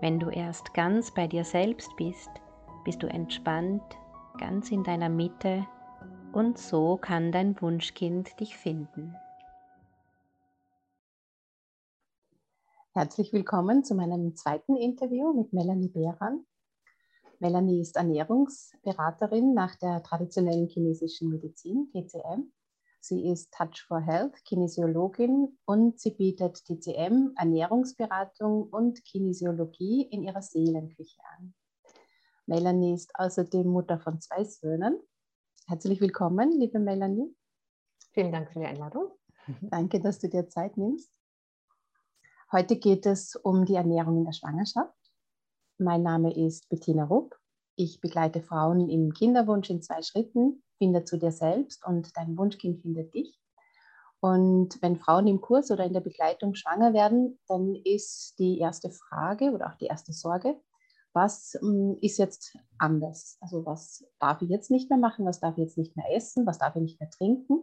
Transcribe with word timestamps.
Wenn 0.00 0.18
du 0.18 0.28
erst 0.28 0.74
ganz 0.74 1.10
bei 1.10 1.26
dir 1.26 1.42
selbst 1.42 1.96
bist, 1.96 2.28
bist 2.84 3.02
du 3.02 3.06
entspannt, 3.06 3.82
ganz 4.38 4.70
in 4.70 4.84
deiner 4.84 5.08
Mitte 5.08 5.66
und 6.32 6.58
so 6.58 6.98
kann 6.98 7.32
dein 7.32 7.58
Wunschkind 7.62 8.38
dich 8.38 8.58
finden. 8.58 9.16
Herzlich 12.92 13.32
willkommen 13.32 13.84
zu 13.84 13.94
meinem 13.94 14.36
zweiten 14.36 14.76
Interview 14.76 15.32
mit 15.32 15.54
Melanie 15.54 15.88
Behran. 15.88 16.44
Melanie 17.38 17.80
ist 17.80 17.96
Ernährungsberaterin 17.96 19.54
nach 19.54 19.76
der 19.76 20.02
traditionellen 20.02 20.68
chinesischen 20.68 21.30
Medizin, 21.30 21.90
TCM. 21.92 22.52
Sie 23.08 23.28
ist 23.28 23.54
Touch 23.54 23.84
for 23.86 24.00
Health, 24.00 24.34
Kinesiologin 24.44 25.56
und 25.64 26.00
sie 26.00 26.10
bietet 26.10 26.64
TCM, 26.64 27.34
Ernährungsberatung 27.36 28.64
und 28.64 29.04
Kinesiologie 29.04 30.02
in 30.10 30.24
ihrer 30.24 30.42
Seelenküche 30.42 31.20
an. 31.38 31.54
Melanie 32.46 32.94
ist 32.94 33.14
außerdem 33.14 33.68
Mutter 33.68 34.00
von 34.00 34.20
zwei 34.20 34.42
Söhnen. 34.42 34.98
Herzlich 35.68 36.00
willkommen, 36.00 36.50
liebe 36.58 36.80
Melanie. 36.80 37.32
Vielen 38.10 38.32
Dank 38.32 38.52
für 38.52 38.58
die 38.58 38.66
Einladung. 38.66 39.12
Danke, 39.60 40.00
dass 40.00 40.18
du 40.18 40.28
dir 40.28 40.48
Zeit 40.48 40.76
nimmst. 40.76 41.16
Heute 42.50 42.76
geht 42.76 43.06
es 43.06 43.36
um 43.36 43.66
die 43.66 43.76
Ernährung 43.76 44.16
in 44.16 44.24
der 44.24 44.32
Schwangerschaft. 44.32 44.98
Mein 45.78 46.02
Name 46.02 46.36
ist 46.36 46.68
Bettina 46.70 47.04
Rupp. 47.04 47.38
Ich 47.76 48.00
begleite 48.00 48.42
Frauen 48.42 48.88
im 48.88 49.12
Kinderwunsch 49.12 49.68
in 49.68 49.82
zwei 49.82 50.00
Schritten. 50.00 50.62
Finde 50.78 51.04
zu 51.04 51.18
dir 51.18 51.30
selbst 51.30 51.86
und 51.86 52.16
dein 52.16 52.36
Wunschkind 52.36 52.80
findet 52.80 53.12
dich. 53.12 53.38
Und 54.20 54.80
wenn 54.80 54.96
Frauen 54.96 55.26
im 55.26 55.42
Kurs 55.42 55.70
oder 55.70 55.84
in 55.84 55.92
der 55.92 56.00
Begleitung 56.00 56.54
schwanger 56.54 56.94
werden, 56.94 57.38
dann 57.48 57.74
ist 57.74 58.38
die 58.38 58.58
erste 58.58 58.90
Frage 58.90 59.52
oder 59.52 59.68
auch 59.68 59.76
die 59.76 59.86
erste 59.86 60.14
Sorge, 60.14 60.58
was 61.12 61.56
hm, 61.60 61.98
ist 62.00 62.18
jetzt 62.18 62.56
anders? 62.78 63.36
Also 63.40 63.66
was 63.66 64.04
darf 64.20 64.40
ich 64.40 64.48
jetzt 64.48 64.70
nicht 64.70 64.88
mehr 64.88 64.98
machen, 64.98 65.26
was 65.26 65.40
darf 65.40 65.58
ich 65.58 65.64
jetzt 65.64 65.78
nicht 65.78 65.96
mehr 65.96 66.14
essen, 66.14 66.46
was 66.46 66.58
darf 66.58 66.76
ich 66.76 66.82
nicht 66.82 67.00
mehr 67.00 67.10
trinken? 67.10 67.62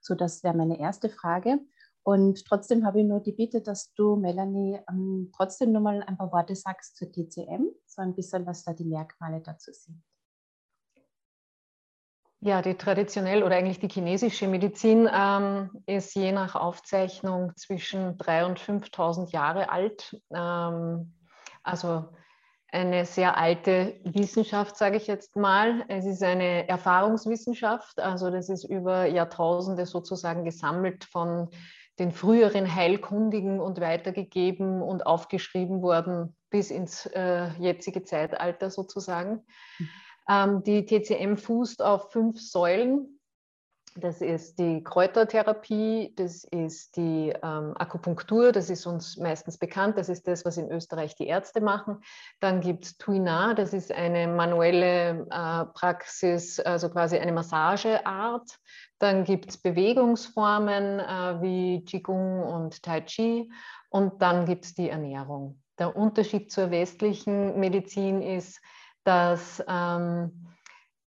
So, 0.00 0.14
das 0.14 0.42
wäre 0.44 0.56
meine 0.56 0.78
erste 0.78 1.08
Frage. 1.08 1.60
Und 2.04 2.44
trotzdem 2.46 2.84
habe 2.84 3.00
ich 3.00 3.06
nur 3.06 3.20
die 3.20 3.32
Bitte, 3.32 3.60
dass 3.60 3.92
du, 3.94 4.16
Melanie, 4.16 4.80
ähm, 4.88 5.30
trotzdem 5.36 5.72
nur 5.72 5.82
mal 5.82 6.02
ein 6.02 6.16
paar 6.16 6.32
Worte 6.32 6.56
sagst 6.56 6.96
zur 6.96 7.12
TCM, 7.12 7.66
so 7.86 8.02
ein 8.02 8.14
bisschen, 8.14 8.44
was 8.46 8.64
da 8.64 8.72
die 8.72 8.84
Merkmale 8.84 9.40
dazu 9.40 9.72
sind. 9.72 10.02
Ja, 12.44 12.60
die 12.60 12.74
traditionell 12.74 13.44
oder 13.44 13.54
eigentlich 13.54 13.78
die 13.78 13.88
chinesische 13.88 14.48
Medizin 14.48 15.08
ähm, 15.12 15.70
ist 15.86 16.12
je 16.16 16.32
nach 16.32 16.56
Aufzeichnung 16.56 17.52
zwischen 17.54 18.18
3.000 18.18 18.46
und 18.46 18.58
5.000 18.58 19.30
Jahre 19.30 19.70
alt. 19.70 20.20
Ähm, 20.34 21.14
also 21.62 22.08
eine 22.72 23.04
sehr 23.04 23.36
alte 23.36 24.00
Wissenschaft, 24.02 24.76
sage 24.76 24.96
ich 24.96 25.06
jetzt 25.06 25.36
mal. 25.36 25.84
Es 25.86 26.04
ist 26.04 26.22
eine 26.24 26.68
Erfahrungswissenschaft, 26.68 28.00
also 28.00 28.28
das 28.30 28.48
ist 28.48 28.64
über 28.64 29.06
Jahrtausende 29.06 29.86
sozusagen 29.86 30.44
gesammelt 30.44 31.04
von 31.04 31.48
den 31.98 32.12
früheren 32.12 32.74
Heilkundigen 32.74 33.60
und 33.60 33.80
weitergegeben 33.80 34.82
und 34.82 35.06
aufgeschrieben 35.06 35.82
worden 35.82 36.34
bis 36.50 36.70
ins 36.70 37.06
äh, 37.06 37.48
jetzige 37.58 38.02
Zeitalter 38.02 38.70
sozusagen. 38.70 39.44
Mhm. 39.78 39.88
Ähm, 40.28 40.62
die 40.62 40.86
TCM 40.86 41.36
fußt 41.36 41.82
auf 41.82 42.12
fünf 42.12 42.40
Säulen. 42.40 43.20
Das 43.96 44.22
ist 44.22 44.58
die 44.58 44.82
Kräutertherapie, 44.82 46.14
das 46.16 46.44
ist 46.44 46.96
die 46.96 47.34
ähm, 47.42 47.74
Akupunktur, 47.76 48.50
das 48.50 48.70
ist 48.70 48.86
uns 48.86 49.18
meistens 49.18 49.58
bekannt, 49.58 49.98
das 49.98 50.08
ist 50.08 50.26
das, 50.26 50.46
was 50.46 50.56
in 50.56 50.70
Österreich 50.70 51.14
die 51.14 51.26
Ärzte 51.26 51.60
machen. 51.60 52.02
Dann 52.40 52.62
gibt 52.62 52.84
es 52.86 52.96
Tuina, 52.96 53.52
das 53.52 53.74
ist 53.74 53.92
eine 53.92 54.28
manuelle 54.28 55.26
äh, 55.30 55.64
Praxis, 55.74 56.58
also 56.58 56.88
quasi 56.88 57.18
eine 57.18 57.32
Massageart. 57.32 58.58
Dann 58.98 59.24
gibt 59.24 59.50
es 59.50 59.58
Bewegungsformen 59.58 61.00
äh, 61.00 61.42
wie 61.42 61.84
Qigong 61.84 62.44
und 62.44 62.82
Tai 62.82 63.02
Chi 63.02 63.52
und 63.90 64.22
dann 64.22 64.46
gibt 64.46 64.64
es 64.64 64.74
die 64.74 64.88
Ernährung. 64.88 65.60
Der 65.78 65.94
Unterschied 65.94 66.50
zur 66.50 66.70
westlichen 66.70 67.60
Medizin 67.60 68.22
ist, 68.22 68.58
dass 69.04 69.62
ähm, 69.68 70.51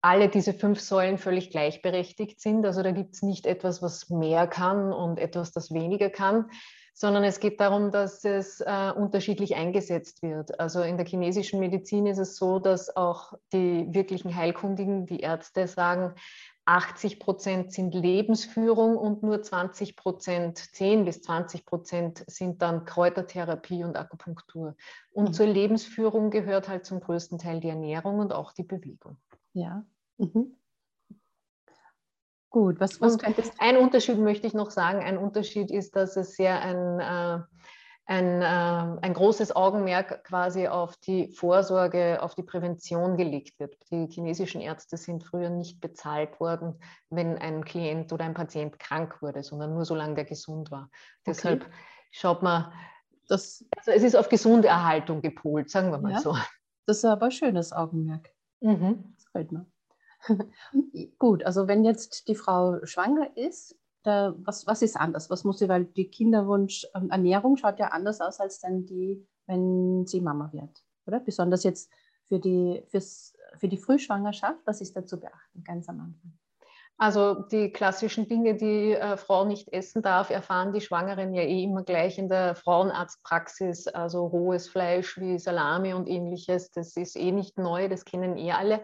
alle 0.07 0.29
diese 0.29 0.55
fünf 0.55 0.81
Säulen 0.81 1.19
völlig 1.19 1.51
gleichberechtigt 1.51 2.41
sind. 2.41 2.65
Also 2.65 2.85
da 2.85 2.93
gibt 2.93 3.15
es 3.15 3.23
nicht 3.23 3.45
etwas, 3.45 3.83
was 3.83 4.09
mehr 4.09 4.47
kann 4.47 4.93
und 4.93 5.19
etwas, 5.19 5.51
das 5.51 5.75
weniger 5.75 6.11
kann, 6.11 6.49
sondern 6.95 7.25
es 7.25 7.41
geht 7.41 7.61
darum, 7.61 7.91
dass 7.91 8.25
es 8.25 8.61
äh, 8.61 8.93
unterschiedlich 8.95 9.57
eingesetzt 9.57 10.23
wird. 10.23 10.61
Also 10.61 10.83
in 10.83 10.97
der 10.97 11.07
chinesischen 11.07 11.59
Medizin 11.59 12.07
ist 12.07 12.19
es 12.19 12.37
so, 12.37 12.61
dass 12.61 12.97
auch 12.97 13.33
die 13.53 13.93
wirklichen 13.93 14.35
Heilkundigen, 14.35 15.07
die 15.07 15.21
Ärzte 15.21 15.67
sagen, 15.67 16.15
80 16.67 17.19
Prozent 17.19 17.73
sind 17.73 17.93
Lebensführung 17.93 18.97
und 18.97 19.25
nur 19.25 19.43
20 19.43 19.97
Prozent, 19.97 20.59
10 20.59 21.05
bis 21.05 21.23
20 21.23 21.65
Prozent 21.65 22.25
sind 22.29 22.63
dann 22.63 22.85
Kräutertherapie 22.85 23.83
und 23.83 23.97
Akupunktur. 23.97 24.77
Und 25.11 25.29
mhm. 25.29 25.33
zur 25.33 25.47
Lebensführung 25.47 26.31
gehört 26.31 26.69
halt 26.69 26.87
zum 26.87 27.01
größten 27.01 27.39
Teil 27.39 27.59
die 27.59 27.71
Ernährung 27.71 28.21
und 28.21 28.33
auch 28.33 28.53
die 28.53 28.65
Bewegung. 28.65 29.17
Ja, 29.53 29.85
Mhm. 30.19 30.57
Gut, 32.51 32.81
was, 32.81 33.01
was 33.01 33.19
könntest 33.19 33.53
Ein 33.59 33.77
Unterschied 33.77 34.19
möchte 34.19 34.47
ich 34.47 34.55
noch 34.55 34.71
sagen. 34.71 35.01
Ein 35.01 35.19
Unterschied 35.19 35.71
ist, 35.71 35.95
dass 35.95 36.17
es 36.17 36.37
sehr 36.37 36.61
ein, 36.63 37.01
äh, 37.01 37.43
ein, 38.07 38.41
äh, 38.41 39.01
ein 39.03 39.13
großes 39.13 39.55
Augenmerk 39.55 40.25
quasi 40.25 40.67
auf 40.67 40.97
die 40.97 41.29
Vorsorge, 41.33 42.23
auf 42.23 42.35
die 42.35 42.45
Prävention 42.45 43.19
gelegt 43.19 43.61
wird. 43.61 43.77
Die 43.91 44.07
chinesischen 44.07 44.63
Ärzte 44.63 44.97
sind 44.97 45.23
früher 45.23 45.51
nicht 45.51 45.81
bezahlt 45.81 46.41
worden, 46.41 46.81
wenn 47.11 47.37
ein 47.37 47.65
Klient 47.65 48.13
oder 48.13 48.25
ein 48.25 48.33
Patient 48.35 48.79
krank 48.79 49.21
wurde, 49.21 49.43
sondern 49.43 49.75
nur 49.75 49.85
solange 49.85 50.15
der 50.15 50.25
gesund 50.25 50.71
war. 50.71 50.85
Okay. 50.85 51.25
Deshalb 51.27 51.67
schaut 52.11 52.43
man, 52.43 52.73
das, 53.29 53.67
also 53.77 53.91
es 53.91 54.03
ist 54.03 54.17
auf 54.17 54.29
gesunde 54.31 54.69
Erhaltung 54.69 55.21
gepolt, 55.21 55.69
sagen 55.69 55.91
wir 55.91 55.99
mal 55.99 56.13
ja, 56.13 56.21
so. 56.21 56.35
Das 56.87 56.99
ist 56.99 57.05
aber 57.05 57.27
ein 57.27 57.33
schönes 57.33 57.73
Augenmerk. 57.73 58.31
Mhm. 58.61 59.13
Das 59.17 59.27
gefällt 59.27 59.53
mir. 59.53 59.67
Gut, 61.19 61.45
also 61.45 61.69
wenn 61.69 61.85
jetzt 61.85 62.29
die 62.29 62.35
Frau 62.35 62.85
schwanger 62.85 63.37
ist, 63.37 63.77
da, 64.03 64.35
was, 64.39 64.67
was 64.67 64.83
ist 64.83 64.97
anders? 64.97 65.31
Was 65.31 65.45
muss 65.45 65.59
sie, 65.59 65.69
weil 65.69 65.85
die 65.85 66.09
Kinderwunsch, 66.09 66.87
ähm, 66.95 67.57
schaut 67.57 67.79
ja 67.79 67.89
anders 67.89 68.21
aus 68.21 68.41
als 68.41 68.61
dann 68.61 68.87
die, 68.87 69.27
wenn 69.47 70.07
sie 70.07 70.21
Mama 70.21 70.51
wird, 70.53 70.85
oder? 71.07 71.21
Besonders 71.21 71.65
jetzt 71.65 71.91
für 72.29 72.39
die, 72.39 72.83
fürs, 72.89 73.37
für 73.57 73.69
die 73.69 73.79
Frühschwangerschaft, 73.79 74.61
was 74.65 74.81
ist 74.81 74.97
da 74.97 75.05
zu 75.05 75.19
beachten, 75.19 75.65
ganz 75.65 75.89
am 75.89 76.01
Anfang? 76.01 76.39
Also 76.99 77.35
die 77.35 77.73
klassischen 77.73 78.27
Dinge, 78.27 78.55
die 78.55 78.93
äh, 78.93 79.19
Frau 79.19 79.45
nicht 79.45 79.71
essen 79.71 80.01
darf, 80.01 80.31
erfahren 80.31 80.73
die 80.73 80.81
Schwangeren 80.81 81.35
ja 81.35 81.43
eh 81.43 81.65
immer 81.65 81.83
gleich 81.83 82.17
in 82.17 82.31
der 82.31 82.55
Frauenarztpraxis. 82.55 83.89
Also 83.89 84.27
rohes 84.27 84.69
Fleisch 84.69 85.19
wie 85.21 85.39
Salami 85.39 85.93
und 85.93 86.09
ähnliches, 86.09 86.71
das 86.71 86.97
ist 86.97 87.17
eh 87.17 87.33
nicht 87.33 87.59
neu, 87.59 87.89
das 87.89 88.07
kennen 88.07 88.39
eh 88.39 88.53
alle. 88.53 88.83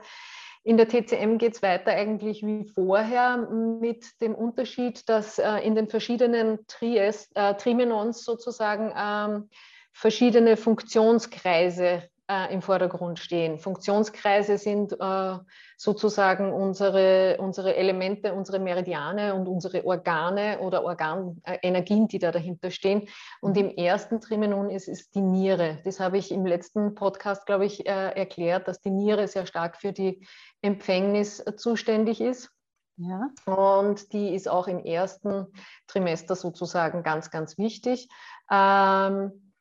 In 0.64 0.76
der 0.76 0.88
TCM 0.88 1.38
geht 1.38 1.54
es 1.56 1.62
weiter 1.62 1.90
eigentlich 1.90 2.44
wie 2.46 2.64
vorher 2.64 3.36
mit 3.36 4.20
dem 4.20 4.34
Unterschied, 4.34 5.08
dass 5.08 5.38
äh, 5.38 5.56
in 5.58 5.74
den 5.74 5.88
verschiedenen 5.88 6.66
Tries, 6.68 7.30
äh, 7.34 7.54
Trimenons 7.54 8.24
sozusagen 8.24 8.92
ähm, 8.96 9.48
verschiedene 9.92 10.56
Funktionskreise 10.56 12.04
äh, 12.32 12.52
im 12.52 12.62
Vordergrund 12.62 13.18
stehen. 13.18 13.58
Funktionskreise 13.58 14.56
sind 14.56 14.92
äh, 14.98 15.38
sozusagen 15.76 16.52
unsere, 16.52 17.36
unsere 17.38 17.76
Elemente, 17.76 18.32
unsere 18.32 18.58
Meridiane 18.58 19.34
und 19.34 19.48
unsere 19.48 19.84
Organe 19.84 20.58
oder 20.60 20.84
Organenergien, 20.84 22.04
äh, 22.04 22.08
die 22.08 22.18
da 22.18 22.32
dahinter 22.32 22.70
stehen. 22.70 23.08
Und 23.40 23.56
im 23.56 23.68
ersten 23.76 24.20
Trimenon 24.20 24.70
ist 24.70 24.88
es 24.88 25.10
die 25.10 25.20
Niere. 25.20 25.78
Das 25.84 26.00
habe 26.00 26.16
ich 26.16 26.32
im 26.32 26.46
letzten 26.46 26.94
Podcast, 26.94 27.44
glaube 27.46 27.66
ich, 27.66 27.86
erklärt, 27.86 28.68
dass 28.68 28.80
die 28.80 28.90
Niere 28.90 29.28
sehr 29.28 29.46
stark 29.46 29.76
für 29.76 29.92
die 29.92 30.26
Empfängnis 30.62 31.44
zuständig 31.56 32.20
ist. 32.20 32.50
Ja. 32.96 33.30
Und 33.46 34.12
die 34.12 34.34
ist 34.34 34.48
auch 34.48 34.68
im 34.68 34.78
ersten 34.78 35.46
Trimester 35.86 36.36
sozusagen 36.36 37.02
ganz, 37.02 37.30
ganz 37.30 37.58
wichtig. 37.58 38.08
Ähm, 38.50 39.51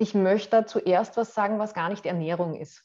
ich 0.00 0.14
möchte 0.14 0.50
da 0.50 0.66
zuerst 0.66 1.16
was 1.18 1.34
sagen, 1.34 1.58
was 1.58 1.74
gar 1.74 1.90
nicht 1.90 2.06
Ernährung 2.06 2.54
ist. 2.54 2.82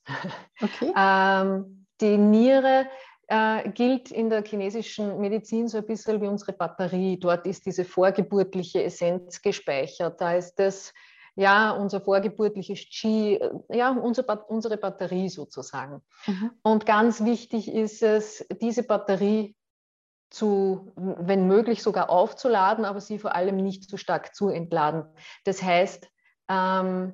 Okay. 0.62 0.92
ähm, 0.98 1.88
die 2.02 2.18
Niere 2.18 2.88
äh, 3.28 3.70
gilt 3.70 4.12
in 4.12 4.30
der 4.30 4.44
chinesischen 4.44 5.20
Medizin 5.22 5.70
so 5.70 5.78
ein 5.78 5.86
bisschen 5.86 6.22
wie 6.22 6.28
unsere 6.28 6.52
Batterie. 6.52 7.18
Dort 7.18 7.48
ist 7.48 7.66
diese 7.66 7.86
vorgeburtliche 7.86 8.84
Essenz 8.84 9.42
gespeichert. 9.42 10.20
Da 10.20 10.34
ist 10.34 10.56
das, 10.56 10.94
ja, 11.36 11.72
unser 11.72 12.02
vorgeburtliches 12.02 12.86
Qi, 12.90 13.36
äh, 13.36 13.50
ja, 13.72 13.92
unser, 13.92 14.50
unsere 14.50 14.76
Batterie 14.76 15.30
sozusagen. 15.30 16.02
Mhm. 16.28 16.52
Und 16.64 16.86
ganz 16.86 17.24
wichtig 17.24 17.72
ist 17.72 18.04
es, 18.04 18.46
diese 18.62 18.84
Batterie 18.84 19.56
zu, 20.30 20.92
wenn 20.98 21.48
möglich 21.48 21.82
sogar 21.82 22.10
aufzuladen, 22.10 22.84
aber 22.84 23.00
sie 23.00 23.20
vor 23.20 23.36
allem 23.36 23.56
nicht 23.56 23.90
zu 23.90 23.96
stark 23.96 24.36
zu 24.36 24.50
entladen. 24.50 25.06
Das 25.46 25.64
heißt, 25.64 26.10
ähm, 26.50 27.14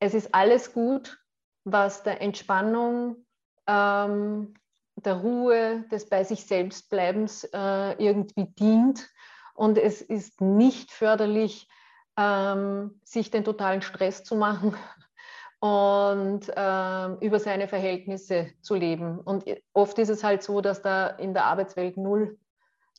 es 0.00 0.14
ist 0.14 0.34
alles 0.34 0.72
gut, 0.72 1.18
was 1.64 2.02
der 2.02 2.20
Entspannung, 2.20 3.24
ähm, 3.66 4.54
der 4.96 5.14
Ruhe, 5.14 5.84
des 5.90 6.08
bei 6.08 6.24
sich 6.24 6.44
selbst 6.46 6.90
Bleibens 6.90 7.44
äh, 7.44 7.92
irgendwie 8.02 8.46
dient. 8.46 9.08
Und 9.54 9.78
es 9.78 10.02
ist 10.02 10.40
nicht 10.40 10.90
förderlich, 10.90 11.68
ähm, 12.16 13.00
sich 13.04 13.30
den 13.30 13.44
totalen 13.44 13.82
Stress 13.82 14.24
zu 14.24 14.34
machen 14.36 14.74
und 15.60 16.50
ähm, 16.54 17.18
über 17.20 17.38
seine 17.38 17.68
Verhältnisse 17.68 18.50
zu 18.60 18.74
leben. 18.74 19.18
Und 19.20 19.44
oft 19.72 19.98
ist 19.98 20.08
es 20.08 20.24
halt 20.24 20.42
so, 20.42 20.60
dass 20.60 20.82
da 20.82 21.06
in 21.06 21.32
der 21.32 21.44
Arbeitswelt 21.44 21.96
null 21.96 22.38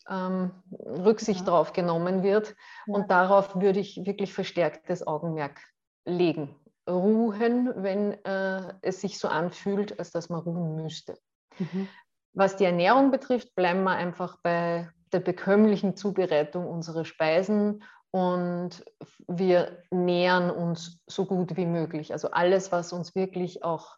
ähm, 0.09 0.51
Rücksicht 0.71 1.41
ja. 1.41 1.45
drauf 1.45 1.73
genommen 1.73 2.23
wird. 2.23 2.55
Ja. 2.85 2.95
Und 2.95 3.11
darauf 3.11 3.55
würde 3.55 3.79
ich 3.79 4.05
wirklich 4.05 4.33
verstärktes 4.33 5.05
Augenmerk 5.05 5.59
legen. 6.05 6.55
Ruhen, 6.89 7.71
wenn 7.75 8.13
äh, 8.25 8.73
es 8.81 9.01
sich 9.01 9.19
so 9.19 9.27
anfühlt, 9.27 9.99
als 9.99 10.11
dass 10.11 10.29
man 10.29 10.41
ruhen 10.41 10.75
müsste. 10.75 11.17
Mhm. 11.57 11.87
Was 12.33 12.57
die 12.57 12.65
Ernährung 12.65 13.11
betrifft, 13.11 13.55
bleiben 13.55 13.83
wir 13.83 13.91
einfach 13.91 14.37
bei 14.41 14.89
der 15.13 15.19
bekömmlichen 15.19 15.95
Zubereitung 15.95 16.67
unserer 16.67 17.05
Speisen 17.05 17.83
und 18.11 18.83
wir 19.27 19.83
nähern 19.91 20.49
uns 20.49 20.99
so 21.07 21.25
gut 21.25 21.55
wie 21.55 21.65
möglich. 21.65 22.11
Also 22.11 22.31
alles, 22.31 22.71
was 22.71 22.91
uns 22.91 23.15
wirklich 23.15 23.63
auch 23.63 23.97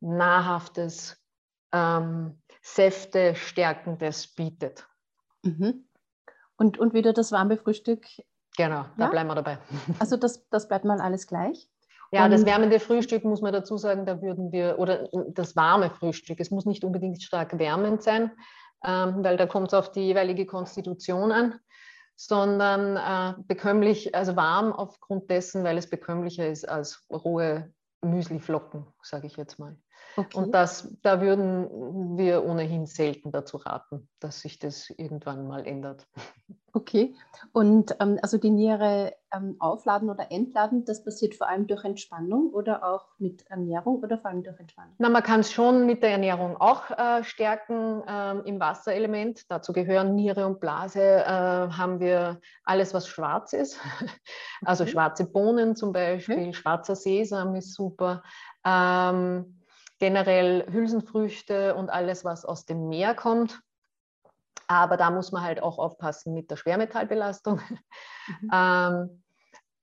nahrhaftes, 0.00 1.22
ähm, 1.72 2.40
Säfte 2.62 3.34
stärkendes 3.34 4.34
bietet. 4.34 4.86
Mhm. 5.44 5.86
Und, 6.56 6.78
und 6.78 6.94
wieder 6.94 7.12
das 7.12 7.32
warme 7.32 7.56
Frühstück. 7.56 8.06
Genau, 8.56 8.84
da 8.96 9.04
ja? 9.04 9.08
bleiben 9.08 9.28
wir 9.28 9.34
dabei. 9.34 9.58
Also 9.98 10.16
das, 10.16 10.48
das 10.48 10.68
bleibt 10.68 10.84
mal 10.84 11.00
alles 11.00 11.26
gleich. 11.26 11.68
Ja, 12.12 12.28
das 12.28 12.46
wärmende 12.46 12.78
Frühstück 12.78 13.24
muss 13.24 13.40
man 13.40 13.52
dazu 13.52 13.76
sagen, 13.76 14.06
da 14.06 14.22
würden 14.22 14.52
wir, 14.52 14.78
oder 14.78 15.08
das 15.30 15.56
warme 15.56 15.90
Frühstück, 15.90 16.38
es 16.38 16.52
muss 16.52 16.64
nicht 16.64 16.84
unbedingt 16.84 17.20
stark 17.20 17.58
wärmend 17.58 18.04
sein, 18.04 18.30
ähm, 18.84 19.24
weil 19.24 19.36
da 19.36 19.46
kommt 19.46 19.68
es 19.68 19.74
auf 19.74 19.90
die 19.90 20.02
jeweilige 20.02 20.46
Konstitution 20.46 21.32
an, 21.32 21.58
sondern 22.14 22.96
äh, 22.96 23.42
bekömmlich, 23.48 24.14
also 24.14 24.36
warm 24.36 24.72
aufgrund 24.72 25.28
dessen, 25.28 25.64
weil 25.64 25.76
es 25.76 25.90
bekömmlicher 25.90 26.46
ist 26.46 26.68
als 26.68 27.04
rohe 27.10 27.72
Müsliflocken, 28.02 28.86
sage 29.02 29.26
ich 29.26 29.36
jetzt 29.36 29.58
mal. 29.58 29.76
Okay. 30.16 30.36
Und 30.36 30.52
das, 30.52 30.92
da 31.02 31.20
würden 31.20 32.16
wir 32.16 32.44
ohnehin 32.44 32.86
selten 32.86 33.32
dazu 33.32 33.56
raten, 33.56 34.08
dass 34.20 34.40
sich 34.40 34.58
das 34.58 34.90
irgendwann 34.90 35.46
mal 35.46 35.66
ändert. 35.66 36.06
Okay, 36.76 37.14
und 37.52 37.94
ähm, 38.00 38.18
also 38.20 38.36
die 38.36 38.50
Niere 38.50 39.14
ähm, 39.32 39.54
aufladen 39.60 40.10
oder 40.10 40.32
entladen, 40.32 40.84
das 40.84 41.04
passiert 41.04 41.36
vor 41.36 41.48
allem 41.48 41.68
durch 41.68 41.84
Entspannung 41.84 42.50
oder 42.52 42.84
auch 42.84 43.06
mit 43.18 43.48
Ernährung 43.48 44.02
oder 44.02 44.18
vor 44.18 44.30
allem 44.30 44.42
durch 44.42 44.58
Entspannung? 44.58 44.92
Na, 44.98 45.08
man 45.08 45.22
kann 45.22 45.38
es 45.38 45.52
schon 45.52 45.86
mit 45.86 46.02
der 46.02 46.10
Ernährung 46.10 46.56
auch 46.56 46.90
äh, 46.90 47.22
stärken 47.22 48.02
ähm, 48.08 48.42
im 48.44 48.58
Wasserelement. 48.58 49.48
Dazu 49.48 49.72
gehören 49.72 50.16
Niere 50.16 50.46
und 50.46 50.58
Blase, 50.58 51.00
äh, 51.00 51.28
haben 51.28 52.00
wir 52.00 52.40
alles, 52.64 52.92
was 52.92 53.06
schwarz 53.06 53.52
ist. 53.52 53.78
also 54.64 54.82
okay. 54.82 54.92
schwarze 54.92 55.26
Bohnen 55.26 55.76
zum 55.76 55.92
Beispiel, 55.92 56.38
okay. 56.38 56.54
schwarzer 56.54 56.96
Sesam 56.96 57.54
ist 57.54 57.72
super. 57.74 58.24
Ähm, 58.64 59.63
generell 59.98 60.66
Hülsenfrüchte 60.70 61.74
und 61.74 61.90
alles, 61.90 62.24
was 62.24 62.44
aus 62.44 62.66
dem 62.66 62.88
Meer 62.88 63.14
kommt. 63.14 63.60
Aber 64.66 64.96
da 64.96 65.10
muss 65.10 65.32
man 65.32 65.42
halt 65.42 65.62
auch 65.62 65.78
aufpassen 65.78 66.34
mit 66.34 66.50
der 66.50 66.56
Schwermetallbelastung. 66.56 67.60
Mhm. 68.26 68.50
ähm, 68.52 69.24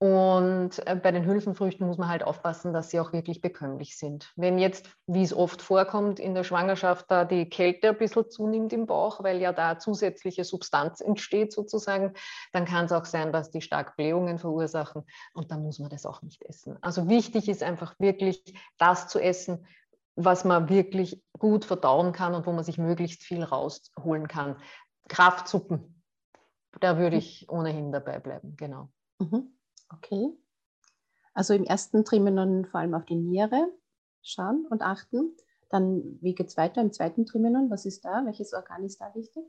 und 0.02 0.84
äh, 0.88 0.96
bei 0.96 1.12
den 1.12 1.28
Hülsenfrüchten 1.28 1.86
muss 1.86 2.00
man 2.00 2.10
halt 2.10 2.24
aufpassen, 2.24 2.74
dass 2.74 2.90
sie 2.90 3.00
auch 3.00 3.14
wirklich 3.14 3.40
bekömmlich 3.40 4.00
sind. 4.00 4.34
Wenn 4.36 4.58
jetzt, 4.58 4.90
wie 5.06 5.22
es 5.22 5.32
oft 5.32 5.62
vorkommt, 5.62 6.20
in 6.20 6.34
der 6.34 6.44
Schwangerschaft 6.44 7.06
da 7.12 7.24
die 7.24 7.48
Kälte 7.48 7.90
ein 7.90 8.00
bisschen 8.00 8.28
zunimmt 8.28 8.74
im 8.74 8.88
Bauch, 8.88 9.24
weil 9.24 9.40
ja 9.40 9.54
da 9.54 9.78
zusätzliche 9.78 10.44
Substanz 10.44 11.02
entsteht 11.02 11.54
sozusagen, 11.54 12.14
dann 12.52 12.66
kann 12.66 12.86
es 12.86 12.92
auch 12.92 13.06
sein, 13.06 13.32
dass 13.32 13.52
die 13.52 13.62
stark 13.62 13.96
Blähungen 13.96 14.40
verursachen 14.40 15.04
und 15.36 15.52
dann 15.52 15.62
muss 15.62 15.78
man 15.78 15.92
das 15.92 16.08
auch 16.08 16.24
nicht 16.24 16.42
essen. 16.42 16.80
Also 16.82 17.08
wichtig 17.08 17.48
ist 17.48 17.62
einfach 17.62 17.94
wirklich 18.00 18.56
das 18.80 19.08
zu 19.08 19.20
essen, 19.20 19.68
was 20.26 20.46
man 20.46 20.70
wirklich 20.70 21.24
gut 21.38 21.66
verdauen 21.66 22.12
kann 22.12 22.34
und 22.34 22.46
wo 22.46 22.52
man 22.52 22.64
sich 22.64 22.78
möglichst 22.78 23.24
viel 23.24 23.44
rausholen 23.44 24.28
kann. 24.28 24.58
Kraftsuppen, 25.08 26.04
da 26.80 26.98
würde 26.98 27.18
ich 27.18 27.50
ohnehin 27.50 27.92
dabei 27.92 28.20
bleiben, 28.20 28.56
genau. 28.58 28.90
Mhm. 29.20 29.58
Okay. 29.94 30.30
Also 31.34 31.54
im 31.54 31.64
ersten 31.64 32.06
Trimenon 32.06 32.66
vor 32.66 32.82
allem 32.82 32.94
auf 32.94 33.06
die 33.06 33.16
Niere 33.16 33.72
schauen 34.22 34.66
und 34.70 34.82
achten. 34.82 35.36
Dann, 35.70 36.20
wie 36.22 36.36
geht 36.36 36.48
es 36.48 36.58
weiter 36.58 36.82
im 36.82 36.92
zweiten 36.92 37.26
Trimenon? 37.26 37.70
Was 37.70 37.86
ist 37.86 38.04
da? 38.04 38.26
Welches 38.26 38.54
Organ 38.54 38.84
ist 38.84 39.00
da 39.00 39.14
wichtig? 39.16 39.44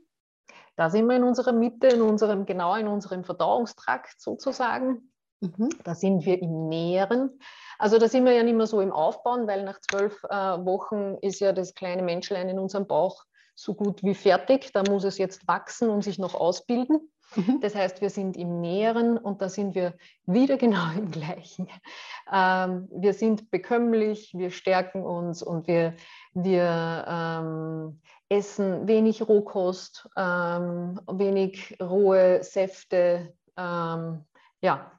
Da 0.75 0.89
sind 0.89 1.07
wir 1.07 1.17
in 1.17 1.23
unserer 1.23 1.51
Mitte, 1.51 1.87
in 1.87 2.01
unserem, 2.01 2.45
genau 2.45 2.75
in 2.75 2.87
unserem 2.87 3.23
Verdauungstrakt 3.23 4.19
sozusagen. 4.19 5.12
Mhm. 5.43 5.69
Da 5.83 5.93
sind 5.93 6.25
wir 6.25 6.41
im 6.41 6.69
Näheren. 6.69 7.39
Also 7.77 7.97
da 7.97 8.07
sind 8.07 8.25
wir 8.25 8.31
ja 8.31 8.43
nicht 8.43 8.55
mehr 8.55 8.67
so 8.67 8.79
im 8.79 8.93
Aufbauen, 8.93 9.47
weil 9.47 9.63
nach 9.63 9.79
zwölf 9.81 10.23
äh, 10.29 10.35
Wochen 10.65 11.17
ist 11.21 11.39
ja 11.39 11.51
das 11.51 11.73
kleine 11.73 12.01
Menschlein 12.01 12.47
in 12.47 12.59
unserem 12.59 12.87
Bauch 12.87 13.25
so 13.55 13.73
gut 13.73 14.03
wie 14.03 14.15
fertig. 14.15 14.71
Da 14.73 14.83
muss 14.83 15.03
es 15.03 15.17
jetzt 15.17 15.47
wachsen 15.47 15.89
und 15.89 16.01
sich 16.03 16.17
noch 16.17 16.33
ausbilden. 16.33 17.11
Mhm. 17.35 17.59
Das 17.61 17.75
heißt, 17.75 18.01
wir 18.01 18.09
sind 18.09 18.37
im 18.37 18.61
Näheren 18.61 19.17
und 19.17 19.41
da 19.41 19.49
sind 19.49 19.75
wir 19.75 19.95
wieder 20.25 20.57
genau 20.65 20.91
im 20.95 21.11
Gleichen. 21.11 21.67
Ähm, 22.31 22.87
wir 22.91 23.13
sind 23.13 23.51
bekömmlich, 23.51 24.33
wir 24.33 24.49
stärken 24.49 25.03
uns 25.03 25.43
und 25.43 25.67
wir, 25.67 25.95
wir 26.33 27.05
ähm, 27.07 28.01
essen 28.29 28.87
wenig 28.87 29.27
Rohkost, 29.27 30.09
ähm, 30.15 31.01
wenig 31.11 31.77
rohe 31.81 32.43
Säfte. 32.43 33.33
Ähm, 33.57 34.25
ja, 34.61 34.91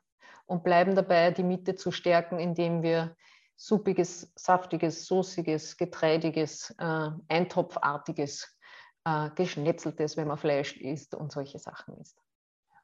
und 0.46 0.64
bleiben 0.64 0.94
dabei, 0.94 1.30
die 1.30 1.42
Mitte 1.42 1.74
zu 1.74 1.90
stärken, 1.90 2.38
indem 2.38 2.82
wir 2.82 3.16
suppiges, 3.56 4.32
saftiges, 4.34 5.06
soßiges, 5.06 5.76
getreidiges, 5.76 6.74
äh, 6.78 7.10
eintopfartiges, 7.28 8.56
äh, 9.04 9.30
geschnetzeltes, 9.34 10.16
wenn 10.16 10.28
man 10.28 10.38
Fleisch 10.38 10.76
isst 10.76 11.14
und 11.14 11.32
solche 11.32 11.58
Sachen 11.58 11.96
isst. 11.98 12.20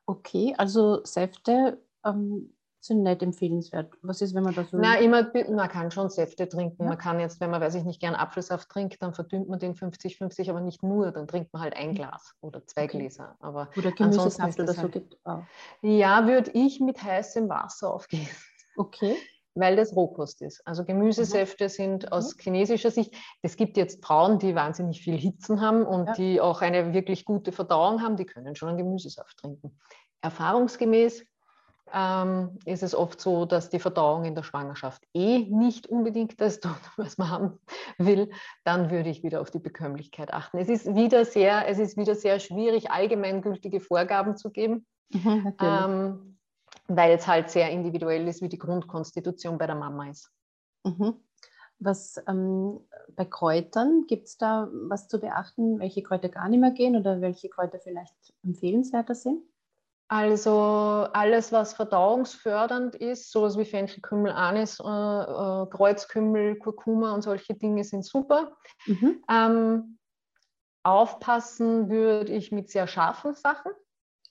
Okay, 0.06 0.54
also 0.56 1.04
Säfte 1.04 1.84
ähm, 2.04 2.56
sind 2.80 3.02
nicht 3.02 3.22
empfehlenswert. 3.22 3.92
Was 4.02 4.22
ist, 4.22 4.34
wenn 4.34 4.42
man 4.42 4.54
das 4.54 4.70
so. 4.70 4.78
Na, 4.78 4.99
immer, 4.99 5.30
man 5.50 5.68
kann 5.68 5.90
schon 5.90 6.08
Säfte 6.08 6.49
trinken. 6.49 6.82
Ja. 6.82 6.88
Man 6.88 6.99
kann 6.99 7.20
jetzt, 7.20 7.40
wenn 7.40 7.50
man, 7.50 7.60
weiß 7.60 7.75
ich 7.75 7.84
nicht, 7.84 8.00
gern 8.00 8.14
Apfelsaft 8.14 8.68
trinkt, 8.68 9.02
dann 9.02 9.12
verdünnt 9.12 9.49
man 9.49 9.58
den 9.58 9.75
50-50, 9.75 10.49
aber 10.50 10.60
nicht 10.60 10.82
nur. 10.82 11.12
Dann 11.12 11.28
trinkt 11.28 11.52
man 11.52 11.62
halt 11.62 11.76
ein 11.76 11.94
Glas 11.94 12.34
oder 12.40 12.66
zwei 12.66 12.84
okay. 12.84 12.99
Gläser. 12.99 13.37
Aber 13.40 13.68
oder 13.76 13.92
Gemüsesaft 13.92 14.58
oder 14.58 14.72
so 14.72 14.82
halt, 14.82 14.92
gibt 14.92 15.16
auch. 15.25 15.42
Ja, 15.82 16.26
würde 16.26 16.50
ich 16.54 16.80
mit 16.80 17.02
heißem 17.02 17.49
Wasser 17.49 17.92
aufgießen. 17.92 18.37
Okay. 18.76 19.16
Weil 19.54 19.75
das 19.75 19.94
Rohkost 19.94 20.42
ist. 20.42 20.64
Also 20.64 20.84
Gemüsesäfte 20.84 21.64
mhm. 21.64 21.68
sind 21.68 22.12
aus 22.12 22.37
mhm. 22.37 22.40
chinesischer 22.40 22.90
Sicht, 22.90 23.14
es 23.42 23.56
gibt 23.56 23.76
jetzt 23.76 24.04
Frauen, 24.04 24.38
die 24.38 24.54
wahnsinnig 24.54 25.02
viel 25.02 25.18
Hitzen 25.18 25.60
haben 25.60 25.84
und 25.84 26.06
ja. 26.06 26.12
die 26.14 26.40
auch 26.40 26.62
eine 26.62 26.94
wirklich 26.94 27.25
gute 27.25 27.50
Verdauung 27.50 28.00
haben, 28.00 28.16
die 28.16 28.26
können 28.26 28.54
schon 28.54 28.68
einen 28.68 28.78
Gemüsesaft 28.78 29.38
trinken. 29.38 29.76
Erfahrungsgemäß 30.22 31.25
ähm, 31.92 32.59
ist 32.64 32.82
es 32.82 32.94
oft 32.94 33.20
so, 33.20 33.44
dass 33.44 33.70
die 33.70 33.78
Verdauung 33.78 34.25
in 34.25 34.35
der 34.35 34.42
Schwangerschaft 34.42 35.02
eh 35.14 35.40
nicht 35.50 35.87
unbedingt 35.87 36.40
das 36.40 36.61
tut, 36.61 36.73
was 36.97 37.18
man 37.18 37.30
haben 37.30 37.59
will, 37.99 38.30
dann 38.64 38.90
würde 38.90 39.11
ich 39.11 39.23
wieder 39.23 39.40
auf 39.40 39.50
die 39.50 39.59
Bekömmlichkeit 39.59 40.32
achten. 40.32 40.59
Es 40.59 40.68
ist 40.68 40.94
wieder 40.94 41.25
sehr, 41.25 41.68
es 41.68 41.78
ist 41.78 41.97
wieder 41.97 42.14
sehr 42.14 42.38
schwierig, 42.40 42.90
allgemeingültige 42.90 43.80
Vorgaben 43.80 44.37
zu 44.37 44.50
geben, 44.50 44.87
mhm, 45.11 45.54
ähm, 45.61 46.38
weil 46.88 47.12
es 47.12 47.26
halt 47.26 47.50
sehr 47.50 47.70
individuell 47.70 48.26
ist, 48.28 48.42
wie 48.42 48.49
die 48.49 48.59
Grundkonstitution 48.59 49.59
bei 49.59 49.66
der 49.66 49.76
Mama 49.76 50.09
ist. 50.09 50.30
Mhm. 50.85 51.14
Was 51.78 52.23
ähm, 52.28 52.80
bei 53.16 53.25
Kräutern 53.25 54.04
gibt 54.06 54.26
es 54.26 54.37
da 54.37 54.68
was 54.70 55.09
zu 55.09 55.18
beachten, 55.18 55.78
welche 55.78 56.02
Kräuter 56.02 56.28
gar 56.28 56.49
nicht 56.49 56.61
mehr 56.61 56.73
gehen 56.73 56.94
oder 56.94 57.20
welche 57.20 57.49
Kräuter 57.49 57.78
vielleicht 57.78 58.14
empfehlenswerter 58.42 59.14
sind? 59.14 59.42
Also 60.12 61.06
alles, 61.12 61.52
was 61.52 61.74
verdauungsfördernd 61.74 62.96
ist, 62.96 63.30
sowas 63.30 63.56
wie 63.56 63.64
Fenchelkümmel, 63.64 64.32
Anis, 64.32 64.80
äh, 64.80 64.82
äh, 64.82 65.66
Kreuzkümmel, 65.70 66.56
Kurkuma 66.56 67.14
und 67.14 67.22
solche 67.22 67.54
Dinge 67.54 67.84
sind 67.84 68.04
super. 68.04 68.56
Mhm. 68.86 69.22
Ähm, 69.30 69.98
aufpassen 70.82 71.90
würde 71.90 72.32
ich 72.32 72.50
mit 72.50 72.70
sehr 72.70 72.88
scharfen 72.88 73.34
Sachen, 73.34 73.70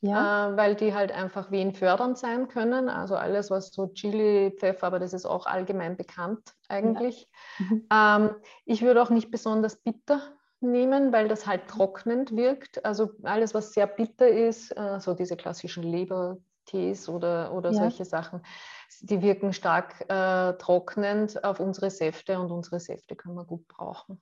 ja. 0.01 0.49
äh, 0.49 0.57
weil 0.57 0.75
die 0.75 0.93
halt 0.93 1.13
einfach 1.13 1.49
wehenfördernd 1.49 2.17
sein 2.17 2.49
können. 2.49 2.89
Also 2.89 3.15
alles, 3.15 3.49
was 3.49 3.71
so 3.71 3.87
Chili, 3.87 4.53
Pfeffer, 4.59 4.87
aber 4.87 4.99
das 4.99 5.13
ist 5.13 5.25
auch 5.25 5.45
allgemein 5.45 5.95
bekannt 5.95 6.55
eigentlich. 6.67 7.29
Ja. 7.57 7.65
Mhm. 7.65 7.87
Ähm, 8.29 8.35
ich 8.65 8.81
würde 8.81 9.01
auch 9.01 9.11
nicht 9.11 9.31
besonders 9.31 9.77
bitter 9.77 10.23
nehmen, 10.61 11.11
weil 11.13 11.27
das 11.27 11.47
halt 11.47 11.67
trocknend 11.67 12.35
wirkt. 12.35 12.83
Also 12.85 13.11
alles, 13.23 13.53
was 13.53 13.73
sehr 13.73 13.87
bitter 13.87 14.27
ist, 14.27 14.71
äh, 14.71 14.99
so 14.99 15.13
diese 15.13 15.37
klassischen 15.37 15.83
Lebertees 15.83 17.09
oder, 17.09 17.53
oder 17.53 17.71
ja. 17.71 17.77
solche 17.77 18.05
Sachen, 18.05 18.41
die 19.01 19.21
wirken 19.21 19.53
stark 19.53 20.05
äh, 20.09 20.53
trocknend 20.57 21.43
auf 21.43 21.59
unsere 21.59 21.89
Säfte 21.89 22.39
und 22.39 22.51
unsere 22.51 22.79
Säfte 22.79 23.15
können 23.15 23.35
wir 23.35 23.45
gut 23.45 23.67
brauchen. 23.67 24.21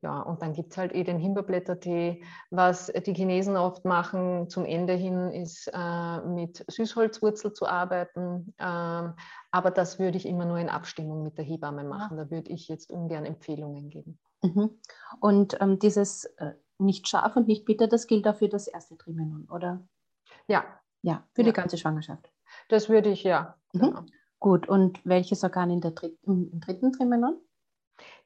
Ja, 0.00 0.20
und 0.20 0.42
dann 0.42 0.52
gibt 0.52 0.70
es 0.70 0.78
halt 0.78 0.94
eh 0.94 1.02
den 1.02 1.18
Himbeerblättertee. 1.18 2.22
Was 2.50 2.86
die 2.86 3.14
Chinesen 3.14 3.56
oft 3.56 3.84
machen 3.84 4.48
zum 4.48 4.64
Ende 4.64 4.92
hin, 4.92 5.32
ist 5.32 5.68
äh, 5.74 6.20
mit 6.20 6.64
Süßholzwurzel 6.68 7.52
zu 7.52 7.66
arbeiten. 7.66 8.54
Ähm, 8.60 9.14
aber 9.50 9.70
das 9.72 9.98
würde 9.98 10.16
ich 10.16 10.26
immer 10.26 10.44
nur 10.44 10.58
in 10.58 10.68
Abstimmung 10.68 11.24
mit 11.24 11.36
der 11.36 11.44
Hebamme 11.44 11.82
machen. 11.82 12.16
Da 12.16 12.30
würde 12.30 12.52
ich 12.52 12.68
jetzt 12.68 12.92
ungern 12.92 13.24
Empfehlungen 13.24 13.90
geben. 13.90 14.20
Mhm. 14.42 14.78
Und 15.20 15.60
ähm, 15.60 15.78
dieses 15.78 16.24
äh, 16.36 16.54
nicht 16.78 17.08
scharf 17.08 17.36
und 17.36 17.48
nicht 17.48 17.64
bitter, 17.64 17.88
das 17.88 18.06
gilt 18.06 18.26
auch 18.28 18.36
für 18.36 18.48
das 18.48 18.68
erste 18.68 18.96
Trimenon, 18.96 19.48
oder? 19.50 19.86
Ja. 20.46 20.64
Ja, 21.02 21.24
für 21.32 21.42
ja. 21.42 21.48
die 21.48 21.52
ganze 21.52 21.78
Schwangerschaft. 21.78 22.30
Das 22.68 22.88
würde 22.88 23.10
ich, 23.10 23.22
ja. 23.22 23.56
Mhm. 23.72 23.80
Genau. 23.80 24.04
Gut, 24.40 24.68
und 24.68 25.04
welches 25.04 25.42
Organ 25.42 25.70
in 25.70 25.80
der 25.80 25.90
dritt, 25.92 26.16
im, 26.22 26.50
im 26.52 26.60
dritten 26.60 26.92
Trimenon? 26.92 27.40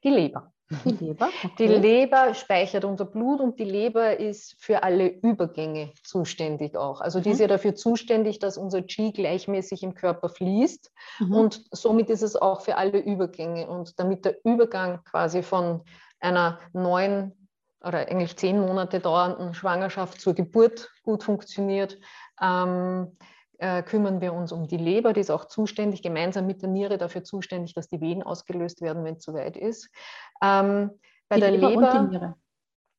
Die 0.03 0.09
Leber. 0.09 0.52
Die 0.85 1.05
Leber. 1.05 1.29
Okay. 1.43 1.51
Die 1.59 1.67
Leber 1.67 2.33
speichert 2.33 2.85
unser 2.85 3.05
Blut 3.05 3.41
und 3.41 3.59
die 3.59 3.65
Leber 3.65 4.19
ist 4.19 4.55
für 4.59 4.83
alle 4.83 5.07
Übergänge 5.07 5.91
zuständig 6.03 6.75
auch. 6.75 7.01
Also 7.01 7.19
die 7.19 7.29
ist 7.29 7.37
mhm. 7.37 7.43
ja 7.43 7.47
dafür 7.47 7.75
zuständig, 7.75 8.39
dass 8.39 8.57
unser 8.57 8.81
Qi 8.81 9.11
gleichmäßig 9.11 9.83
im 9.83 9.93
Körper 9.93 10.29
fließt 10.29 10.91
mhm. 11.19 11.35
und 11.35 11.63
somit 11.71 12.09
ist 12.09 12.21
es 12.21 12.35
auch 12.35 12.61
für 12.61 12.77
alle 12.77 12.99
Übergänge. 12.99 13.67
Und 13.67 13.99
damit 13.99 14.25
der 14.25 14.37
Übergang 14.45 15.03
quasi 15.03 15.43
von 15.43 15.83
einer 16.19 16.59
neuen 16.73 17.33
oder 17.83 18.07
eigentlich 18.07 18.37
zehn 18.37 18.59
Monate 18.59 18.99
dauernden 19.01 19.53
Schwangerschaft 19.53 20.21
zur 20.21 20.33
Geburt 20.33 20.89
gut 21.03 21.23
funktioniert, 21.23 21.99
ähm, 22.41 23.17
äh, 23.63 23.81
kümmern 23.81 24.19
wir 24.19 24.33
uns 24.33 24.51
um 24.51 24.67
die 24.67 24.77
Leber, 24.77 25.13
die 25.13 25.21
ist 25.21 25.31
auch 25.31 25.45
zuständig, 25.45 26.01
gemeinsam 26.01 26.45
mit 26.45 26.61
der 26.61 26.69
Niere 26.69 26.97
dafür 26.97 27.23
zuständig, 27.23 27.73
dass 27.73 27.87
die 27.87 28.01
Venen 28.01 28.21
ausgelöst 28.21 28.81
werden, 28.81 29.05
wenn 29.05 29.15
es 29.15 29.23
soweit 29.23 29.55
ist. 29.55 29.89
Ähm, 30.41 30.91
bei 31.29 31.37
die 31.37 31.41
der 31.41 31.51
Leber, 31.51 31.69
Leber 31.69 31.99
und 31.99 32.11
die 32.11 32.17
Niere. 32.17 32.35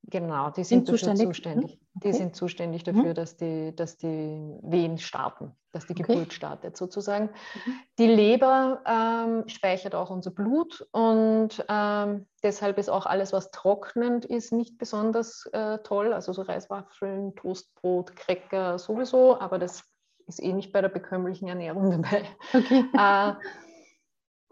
Genau, 0.06 0.50
die 0.50 0.64
sind, 0.64 0.87
sind 0.87 0.87
zuständig. 0.87 1.26
zuständig. 1.26 1.73
Hm? 1.73 1.78
Okay. 1.97 2.09
Die 2.09 2.12
sind 2.12 2.37
zuständig 2.37 2.83
dafür, 2.83 3.11
mhm. 3.11 3.14
dass, 3.14 3.37
die, 3.37 3.76
dass 3.76 3.97
die 3.97 4.59
Wehen 4.62 4.99
starten, 4.99 5.52
dass 5.73 5.87
die 5.87 5.94
Geburt 5.94 6.16
okay. 6.16 6.30
startet 6.30 6.76
sozusagen. 6.76 7.26
Mhm. 7.26 7.73
Die 7.99 8.06
Leber 8.06 8.83
ähm, 8.87 9.49
speichert 9.49 9.94
auch 9.94 10.11
unser 10.11 10.30
Blut 10.30 10.87
und 10.92 11.64
ähm, 11.68 12.26
deshalb 12.42 12.78
ist 12.78 12.90
auch 12.90 13.06
alles, 13.06 13.33
was 13.33 13.50
trocknend 13.50 14.25
ist, 14.25 14.52
nicht 14.52 14.76
besonders 14.78 15.47
äh, 15.52 15.78
toll. 15.78 16.12
Also 16.12 16.33
so 16.33 16.42
Reiswaffeln, 16.42 17.35
Toastbrot, 17.37 18.16
Cracker 18.16 18.78
sowieso, 18.78 19.38
aber 19.38 19.59
das 19.59 19.85
ist 20.26 20.43
eh 20.43 20.52
nicht 20.52 20.73
bei 20.73 20.81
der 20.81 20.88
bekömmlichen 20.88 21.49
Ernährung 21.49 21.90
dabei. 22.02 22.25
Okay. 22.52 22.85
Äh, 22.95 23.35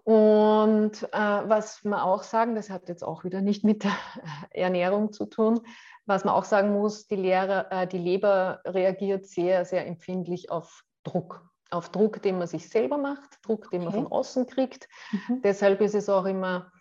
und 0.04 1.00
äh, 1.12 1.16
was 1.48 1.84
man 1.84 2.00
auch 2.00 2.24
sagen, 2.24 2.56
das 2.56 2.70
hat 2.70 2.88
jetzt 2.88 3.04
auch 3.04 3.22
wieder 3.22 3.40
nicht 3.40 3.62
mit 3.62 3.84
der 3.84 3.92
Ernährung 4.50 5.12
zu 5.12 5.26
tun, 5.26 5.60
was 6.06 6.24
man 6.24 6.34
auch 6.34 6.44
sagen 6.44 6.72
muss, 6.72 7.06
die, 7.06 7.16
Lehre, 7.16 7.70
äh, 7.70 7.86
die 7.86 7.98
Leber 7.98 8.60
reagiert 8.64 9.26
sehr, 9.26 9.64
sehr 9.64 9.86
empfindlich 9.86 10.50
auf 10.50 10.82
Druck. 11.04 11.48
Auf 11.70 11.90
Druck, 11.90 12.20
den 12.20 12.38
man 12.38 12.48
sich 12.48 12.68
selber 12.68 12.98
macht, 12.98 13.38
Druck, 13.42 13.70
den 13.70 13.82
okay. 13.82 13.90
man 13.96 14.04
von 14.04 14.12
außen 14.12 14.46
kriegt. 14.46 14.88
Mhm. 15.12 15.42
Deshalb 15.42 15.80
ist 15.80 15.94
es 15.94 16.08
auch 16.08 16.24
immer, 16.24 16.72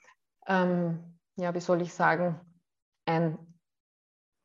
ähm, 0.47 1.19
ja, 1.35 1.53
wie 1.53 1.61
soll 1.61 1.81
ich 1.81 1.93
sagen, 1.93 2.41
ein 3.05 3.37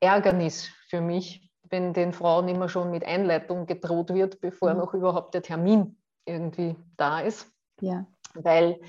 Ärgernis 0.00 0.68
für 0.88 1.00
mich, 1.00 1.45
wenn 1.70 1.92
den 1.92 2.12
Frauen 2.12 2.48
immer 2.48 2.68
schon 2.68 2.90
mit 2.90 3.04
Einleitung 3.04 3.66
gedroht 3.66 4.12
wird, 4.12 4.40
bevor 4.40 4.72
mhm. 4.72 4.78
noch 4.78 4.94
überhaupt 4.94 5.34
der 5.34 5.42
Termin 5.42 5.98
irgendwie 6.24 6.76
da 6.96 7.20
ist. 7.20 7.50
Ja. 7.80 8.06
Weil 8.34 8.80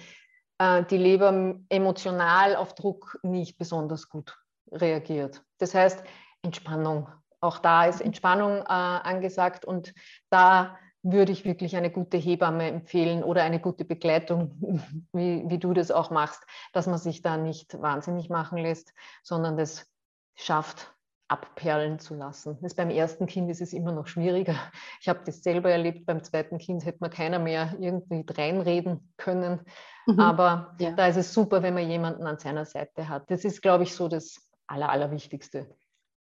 äh, 0.60 0.84
die 0.86 0.98
Leber 0.98 1.55
emotional 1.69 2.55
auf 2.55 2.74
Druck 2.74 3.19
nicht 3.24 3.57
besonders 3.57 4.10
gut 4.10 4.38
reagiert. 4.72 5.43
Das 5.60 5.74
heißt, 5.74 6.03
Entspannung. 6.41 7.07
Auch 7.39 7.60
da 7.60 7.86
ist 7.86 8.00
mhm. 8.00 8.07
Entspannung 8.07 8.57
äh, 8.62 8.63
angesagt 8.65 9.65
und 9.65 9.93
da 10.29 10.77
würde 11.03 11.31
ich 11.31 11.46
wirklich 11.46 11.77
eine 11.77 11.91
gute 11.91 12.17
Hebamme 12.17 12.67
empfehlen 12.67 13.24
oder 13.24 13.43
eine 13.43 13.60
gute 13.60 13.86
Begleitung, 13.86 14.51
wie, 15.13 15.43
wie 15.48 15.57
du 15.57 15.74
das 15.74 15.91
auch 15.91 16.10
machst, 16.10 16.43
dass 16.74 16.88
man 16.88 16.98
sich 16.98 17.22
da 17.22 17.38
nicht 17.38 17.79
wahnsinnig 17.81 18.29
machen 18.29 18.57
lässt, 18.57 18.93
sondern 19.24 19.57
das 19.57 19.89
schafft, 20.36 20.93
abperlen 21.27 22.00
zu 22.00 22.15
lassen. 22.15 22.57
Das 22.62 22.75
beim 22.75 22.89
ersten 22.89 23.25
Kind 23.25 23.50
ist 23.50 23.62
es 23.62 23.74
immer 23.74 23.91
noch 23.91 24.07
schwieriger. 24.07 24.55
Ich 25.01 25.10
habe 25.10 25.19
das 25.25 25.43
selber 25.43 25.69
erlebt, 25.69 26.05
beim 26.05 26.24
zweiten 26.24 26.57
Kind 26.57 26.86
hätte 26.86 27.00
man 27.01 27.10
keiner 27.10 27.39
mehr 27.39 27.75
irgendwie 27.79 28.25
reinreden 28.29 29.13
können. 29.17 29.62
Mhm. 30.05 30.19
Aber 30.19 30.75
ja. 30.79 30.91
da 30.91 31.07
ist 31.07 31.17
es 31.17 31.34
super, 31.34 31.63
wenn 31.63 31.74
man 31.74 31.89
jemanden 31.89 32.25
an 32.25 32.39
seiner 32.39 32.65
Seite 32.65 33.10
hat. 33.10 33.29
Das 33.29 33.43
ist, 33.43 33.62
glaube 33.62 33.84
ich, 33.84 33.93
so 33.93 34.07
das 34.07 34.50
Aller, 34.67 34.89
Allerwichtigste. 34.89 35.67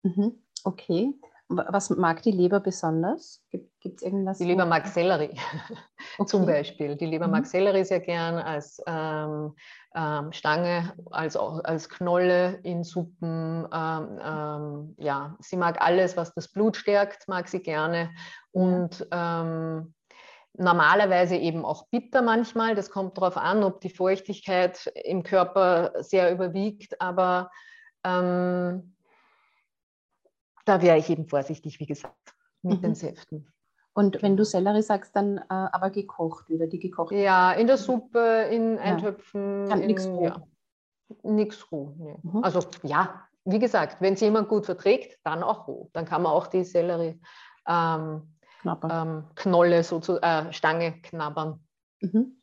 Mhm. 0.03 0.43
Okay. 0.63 1.13
Was 1.49 1.89
mag 1.89 2.21
die 2.23 2.31
Leber 2.31 2.59
besonders? 2.59 3.41
Gibt 3.51 3.97
es 3.97 4.01
irgendwas? 4.01 4.37
Die 4.37 4.43
Leber 4.43 4.65
mag 4.65 4.85
Sellerie 4.85 5.37
okay. 6.17 6.27
zum 6.27 6.45
Beispiel. 6.45 6.97
Die 6.97 7.05
Leber 7.05 7.27
mhm. 7.27 7.31
mag 7.31 7.45
Sellerie 7.45 7.85
sehr 7.85 8.01
gern 8.01 8.35
als 8.35 8.81
ähm, 8.85 9.55
ähm, 9.95 10.33
Stange, 10.33 10.93
als, 11.09 11.37
als 11.37 11.87
Knolle 11.87 12.59
in 12.63 12.83
Suppen. 12.83 13.65
Ähm, 13.73 14.19
ähm, 14.21 14.95
ja, 14.97 15.37
sie 15.39 15.55
mag 15.55 15.81
alles, 15.81 16.17
was 16.17 16.33
das 16.33 16.49
Blut 16.49 16.75
stärkt, 16.75 17.29
mag 17.29 17.47
sie 17.47 17.61
gerne. 17.61 18.13
Und 18.51 19.07
ähm, 19.11 19.93
normalerweise 20.57 21.37
eben 21.37 21.63
auch 21.63 21.87
bitter 21.89 22.21
manchmal. 22.21 22.75
Das 22.75 22.89
kommt 22.89 23.17
darauf 23.17 23.37
an, 23.37 23.63
ob 23.63 23.79
die 23.79 23.89
Feuchtigkeit 23.89 24.91
im 25.05 25.23
Körper 25.23 25.93
sehr 25.99 26.29
überwiegt. 26.31 26.99
Aber 26.99 27.49
ähm, 28.03 28.96
da 30.67 30.81
wäre 30.81 30.97
ich 30.97 31.09
eben 31.09 31.27
vorsichtig, 31.27 31.79
wie 31.79 31.86
gesagt, 31.86 32.36
mit 32.62 32.79
mhm. 32.79 32.81
den 32.81 32.95
Säften. 32.95 33.47
Und 33.93 34.21
wenn 34.21 34.38
du 34.38 34.45
Sellerie 34.45 34.83
sagst, 34.83 35.15
dann 35.15 35.38
äh, 35.38 35.43
aber 35.50 35.89
gekocht 35.89 36.50
wieder, 36.50 36.67
die 36.67 36.79
gekocht. 36.79 37.13
Ja, 37.13 37.51
in 37.53 37.65
der 37.65 37.77
Suppe, 37.77 38.47
in 38.51 38.77
Eintöpfen. 38.77 39.67
Ja. 39.67 39.75
Nichts 39.75 40.05
roh. 40.05 40.24
Ja. 40.24 40.43
Nichts 41.24 41.71
roh. 41.71 41.95
Nee. 41.97 42.19
Mhm. 42.21 42.43
Also 42.43 42.59
ja, 42.83 43.24
wie 43.45 43.59
gesagt, 43.59 44.00
wenn 44.01 44.13
es 44.13 44.21
jemand 44.21 44.50
gut 44.50 44.65
verträgt, 44.65 45.19
dann 45.24 45.41
auch 45.41 45.67
roh. 45.67 45.89
Dann 45.93 46.05
kann 46.05 46.21
man 46.21 46.31
auch 46.31 46.47
die 46.47 46.63
Sellerie 46.63 47.19
ähm, 47.67 48.36
ähm, 48.65 49.24
Knolle, 49.36 49.83
so 49.83 50.00
zu, 50.00 50.21
äh, 50.21 50.53
Stange 50.53 51.01
knabbern. 51.01 51.59
Mhm. 52.01 52.41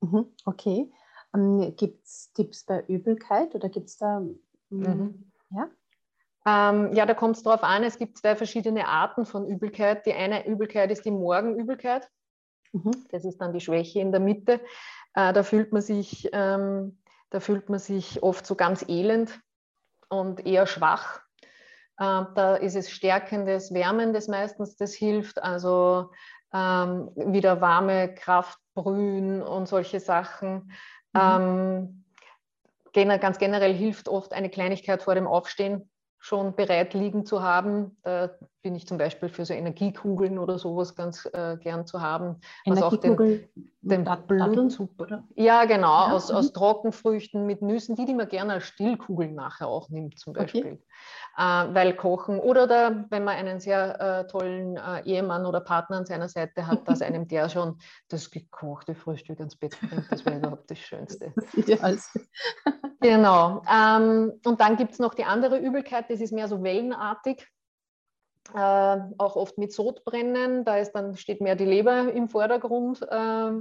Mhm. 0.00 0.26
Okay. 0.44 0.90
Ähm, 1.34 1.74
gibt 1.76 2.06
es 2.06 2.32
Tipps 2.32 2.64
bei 2.64 2.84
Übelkeit 2.86 3.54
oder 3.54 3.68
gibt 3.68 3.88
es 3.88 3.98
da. 3.98 4.22
Mhm. 4.70 5.30
Ja? 5.50 5.68
Ähm, 6.46 6.92
ja, 6.92 7.06
da 7.06 7.14
kommt 7.14 7.36
es 7.36 7.42
darauf 7.42 7.64
an, 7.64 7.82
es 7.82 7.98
gibt 7.98 8.18
zwei 8.18 8.36
verschiedene 8.36 8.86
Arten 8.86 9.26
von 9.26 9.48
Übelkeit. 9.48 10.06
Die 10.06 10.14
eine 10.14 10.46
Übelkeit 10.46 10.92
ist 10.92 11.04
die 11.04 11.10
Morgenübelkeit. 11.10 12.08
Mhm. 12.72 12.92
Das 13.10 13.24
ist 13.24 13.38
dann 13.38 13.52
die 13.52 13.60
Schwäche 13.60 13.98
in 13.98 14.12
der 14.12 14.20
Mitte. 14.20 14.60
Äh, 15.14 15.32
da, 15.32 15.42
fühlt 15.42 15.72
man 15.72 15.82
sich, 15.82 16.28
ähm, 16.32 16.98
da 17.30 17.40
fühlt 17.40 17.68
man 17.68 17.80
sich 17.80 18.22
oft 18.22 18.46
so 18.46 18.54
ganz 18.54 18.84
elend 18.88 19.40
und 20.08 20.46
eher 20.46 20.68
schwach. 20.68 21.20
Äh, 21.98 22.24
da 22.36 22.54
ist 22.54 22.76
es 22.76 22.92
Stärkendes, 22.92 23.74
Wärmendes 23.74 24.28
meistens, 24.28 24.76
das 24.76 24.94
hilft. 24.94 25.42
Also 25.42 26.12
ähm, 26.54 27.10
wieder 27.16 27.60
warme 27.60 28.14
Kraft 28.14 28.60
brühen 28.74 29.42
und 29.42 29.66
solche 29.66 29.98
Sachen. 29.98 30.70
Mhm. 31.12 32.04
Ähm, 32.94 33.18
ganz 33.20 33.38
generell 33.38 33.74
hilft 33.74 34.08
oft 34.08 34.32
eine 34.32 34.48
Kleinigkeit 34.48 35.02
vor 35.02 35.16
dem 35.16 35.26
Aufstehen 35.26 35.90
schon 36.18 36.54
bereit 36.54 36.94
liegen 36.94 37.24
zu 37.24 37.42
haben. 37.42 37.96
Da 38.02 38.30
bin 38.66 38.74
ich 38.74 38.88
zum 38.88 38.98
Beispiel 38.98 39.28
für 39.28 39.44
so 39.44 39.54
Energiekugeln 39.54 40.40
oder 40.40 40.58
sowas 40.58 40.96
ganz 40.96 41.24
äh, 41.32 41.56
gern 41.56 41.86
zu 41.86 42.00
haben. 42.00 42.40
Was 42.64 42.82
auch 42.82 42.96
den, 42.96 43.46
den 43.80 44.04
Blutzucker. 44.26 45.04
Oder? 45.04 45.24
Ja, 45.36 45.66
genau, 45.66 46.08
ja. 46.08 46.12
Aus, 46.12 46.32
aus 46.32 46.48
mhm. 46.48 46.54
Trockenfrüchten 46.54 47.46
mit 47.46 47.62
Nüssen, 47.62 47.94
die, 47.94 48.06
die 48.06 48.14
man 48.14 48.28
gerne 48.28 48.54
als 48.54 48.64
Stillkugeln 48.64 49.36
nachher 49.36 49.68
auch 49.68 49.88
nimmt, 49.88 50.18
zum 50.18 50.32
Beispiel. 50.32 50.80
Okay. 50.82 50.82
Äh, 51.38 51.74
weil 51.74 51.94
Kochen 51.94 52.40
oder 52.40 52.66
da, 52.66 53.04
wenn 53.08 53.22
man 53.22 53.36
einen 53.36 53.60
sehr 53.60 54.00
äh, 54.00 54.26
tollen 54.26 54.78
äh, 54.78 55.02
Ehemann 55.04 55.46
oder 55.46 55.60
Partner 55.60 55.98
an 55.98 56.06
seiner 56.06 56.28
Seite 56.28 56.66
hat, 56.66 56.88
dass 56.88 57.02
einem 57.02 57.28
der 57.28 57.48
schon 57.48 57.78
das 58.08 58.32
gekochte 58.32 58.96
Frühstück 58.96 59.38
ans 59.38 59.54
Bett 59.54 59.78
bringt, 59.78 60.10
das 60.10 60.26
wäre 60.26 60.38
überhaupt 60.38 60.68
das 60.72 60.80
Schönste. 60.80 61.32
Das 61.68 62.12
genau. 63.00 63.62
Ähm, 63.72 64.32
und 64.44 64.60
dann 64.60 64.76
gibt 64.76 64.94
es 64.94 64.98
noch 64.98 65.14
die 65.14 65.24
andere 65.24 65.56
Übelkeit, 65.58 66.10
das 66.10 66.20
ist 66.20 66.32
mehr 66.32 66.48
so 66.48 66.64
wellenartig 66.64 67.46
äh, 68.54 68.98
auch 69.18 69.36
oft 69.36 69.58
mit 69.58 69.72
Sodbrennen, 69.72 70.64
da 70.64 70.78
ist 70.78 70.92
dann, 70.92 71.16
steht 71.16 71.40
mehr 71.40 71.56
die 71.56 71.64
Leber 71.64 72.12
im 72.12 72.28
Vordergrund. 72.28 73.02
Äh, 73.02 73.52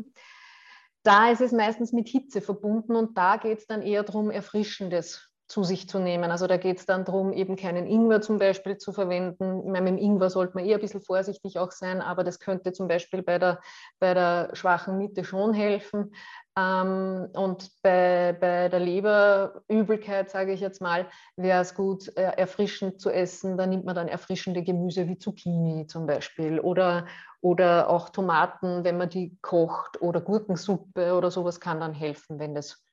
da 1.04 1.30
ist 1.32 1.42
es 1.42 1.52
meistens 1.52 1.94
mit 1.94 2.08
Hitze 2.08 2.42
verbunden 2.42 2.96
und 2.96 3.18
da 3.18 3.38
geht 3.38 3.60
es 3.60 3.68
dann 3.68 3.82
eher 3.82 4.04
darum, 4.04 4.32
Erfrischendes 4.32 5.30
zu 5.48 5.64
sich 5.64 5.88
zu 5.88 6.00
nehmen. 6.00 6.32
Also 6.32 6.48
da 6.48 6.58
geht 6.58 6.80
es 6.80 6.86
dann 6.88 7.06
darum, 7.06 7.32
eben 7.32 7.56
keinen 7.56 7.86
Ingwer 7.86 8.22
zum 8.22 8.40
Beispiel 8.40 8.78
zu 8.78 8.92
verwenden. 8.92 9.60
Ich 9.60 9.72
meine, 9.72 9.92
mit 9.92 10.00
dem 10.00 10.04
Ingwer 10.04 10.32
sollte 10.32 10.56
man 10.56 10.66
eher 10.66 10.78
ein 10.78 10.82
bisschen 10.82 11.02
vorsichtig 11.02 11.60
auch 11.60 11.72
sein, 11.72 12.02
aber 12.02 12.24
das 12.24 12.40
könnte 12.40 12.74
zum 12.74 12.88
Beispiel 12.88 13.22
bei 13.22 13.38
der, 13.38 13.62
bei 14.00 14.16
der 14.16 14.50
schwachen 14.54 14.98
Mitte 14.98 15.24
schon 15.24 15.54
helfen. 15.54 16.16
Ähm, 16.58 17.28
und 17.34 17.70
bei, 17.82 18.36
bei 18.40 18.70
der 18.70 18.80
Leberübelkeit, 18.80 20.30
sage 20.32 20.54
ich 20.54 20.62
jetzt 20.62 20.82
mal, 20.82 21.08
wäre 21.36 21.62
es 21.62 21.76
gut, 21.76 22.16
äh, 22.16 22.32
erfrischend 22.38 23.02
zu 23.02 23.10
essen. 23.10 23.58
Da 23.58 23.66
nimmt 23.66 23.86
man 23.86 23.96
dann 23.96 24.08
erfrischende 24.08 24.64
Gemüse 24.64 25.08
wie 25.08 25.18
Zucchini 25.18 25.86
zum 25.88 26.06
Beispiel 26.08 26.60
oder, 26.60 27.08
oder 27.42 27.90
auch 27.90 28.10
Tomaten, 28.10 28.86
wenn 28.86 28.98
man 28.98 29.10
die 29.10 29.38
kocht 29.42 30.02
oder 30.02 30.22
Gurkensuppe 30.22 31.14
oder 31.14 31.30
sowas 31.30 31.60
kann 31.60 31.82
dann 31.82 31.94
helfen, 31.94 32.40
wenn 32.40 32.56
das, 32.56 32.86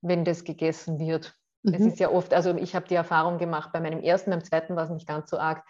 wenn 0.00 0.24
das 0.24 0.42
gegessen 0.42 0.98
wird. 0.98 1.34
Mhm. 1.62 1.74
Es 1.74 1.80
ist 1.82 2.00
ja 2.00 2.10
oft, 2.10 2.34
also 2.34 2.56
ich 2.56 2.74
habe 2.74 2.88
die 2.88 2.96
Erfahrung 2.96 3.38
gemacht, 3.38 3.70
bei 3.72 3.80
meinem 3.80 4.00
ersten, 4.00 4.30
beim 4.30 4.42
zweiten 4.42 4.74
war 4.74 4.84
es 4.84 4.90
nicht 4.90 5.06
ganz 5.06 5.30
so 5.30 5.38
arg 5.38 5.64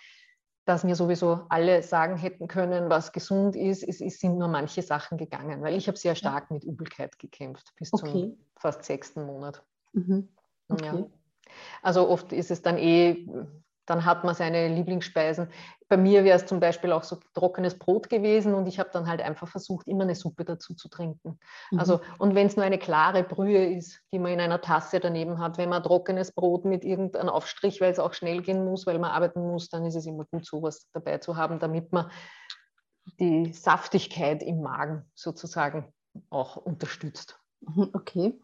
dass 0.65 0.85
mir 0.85 0.97
sowieso 0.97 1.41
alle 1.49 1.83
sagen 1.83 2.17
hätten 2.17 2.49
können, 2.49 2.89
was 2.89 3.13
gesund 3.13 3.55
ist. 3.55 3.83
Es, 3.83 4.01
es 4.01 4.19
sind 4.19 4.39
nur 4.39 4.49
manche 4.49 4.83
Sachen 4.83 5.19
gegangen, 5.19 5.63
weil 5.63 5.77
ich 5.77 5.87
habe 5.89 5.99
sehr 5.99 6.15
stark 6.15 6.51
mit 6.51 6.65
Übelkeit 6.65 7.19
gekämpft 7.19 7.73
bis 7.77 7.93
okay. 7.93 8.11
zum 8.11 8.39
fast 8.57 8.85
sechsten 8.85 9.27
Monat. 9.27 9.63
Mhm. 9.93 10.29
Okay. 10.69 10.87
Ja. 10.87 11.07
Also 11.83 12.09
oft 12.09 12.33
ist 12.33 12.51
es 12.51 12.63
dann 12.63 12.79
eh 12.79 13.29
dann 13.87 14.05
hat 14.05 14.25
man 14.25 14.35
seine 14.35 14.69
Lieblingsspeisen. 14.69 15.49
Bei 15.89 15.97
mir 15.97 16.25
wäre 16.25 16.37
es 16.37 16.47
zum 16.47 16.61
Beispiel 16.61 16.93
auch 16.93 17.03
so 17.03 17.19
trockenes 17.35 17.79
Brot 17.79 18.09
gewesen 18.09 18.55
und 18.55 18.67
ich 18.67 18.79
habe 18.79 18.91
dann 18.93 19.09
halt 19.09 19.21
einfach 19.21 19.49
versucht, 19.49 19.87
immer 19.87 20.05
eine 20.05 20.15
Suppe 20.15 20.45
dazu 20.45 20.75
zu 20.75 20.89
trinken. 20.89 21.39
Mhm. 21.71 21.79
Also, 21.79 22.01
und 22.19 22.35
wenn 22.35 22.47
es 22.47 22.57
nur 22.57 22.65
eine 22.65 22.79
klare 22.79 23.23
Brühe 23.23 23.67
ist, 23.77 24.01
die 24.13 24.19
man 24.19 24.33
in 24.33 24.41
einer 24.41 24.61
Tasse 24.61 25.01
daneben 25.01 25.39
hat, 25.39 25.59
wenn 25.59 25.69
man 25.69 25.83
trockenes 25.83 26.33
Brot 26.33 26.65
mit 26.65 26.85
irgendeinem 26.85 27.29
Aufstrich, 27.29 27.81
weil 27.81 27.93
es 27.93 27.99
auch 27.99 28.15
schnell 28.15 28.43
gehen 28.43 28.65
muss, 28.65 28.87
weil 28.87 28.99
man 28.99 29.11
arbeiten 29.11 29.41
muss, 29.47 29.69
dann 29.69 29.85
ist 29.85 29.97
es 29.97 30.07
immer 30.07 30.25
gut, 30.25 30.47
sowas 30.47 30.89
dabei 30.93 31.19
zu 31.19 31.37
haben, 31.37 31.59
damit 31.59 31.93
man 31.93 32.11
die 33.21 33.53
Saftigkeit 33.53 34.43
im 34.43 34.63
Magen 34.63 35.05
sozusagen 35.15 35.93
auch 36.31 36.57
unterstützt. 36.57 37.39
Mhm, 37.61 37.91
okay. 37.93 38.39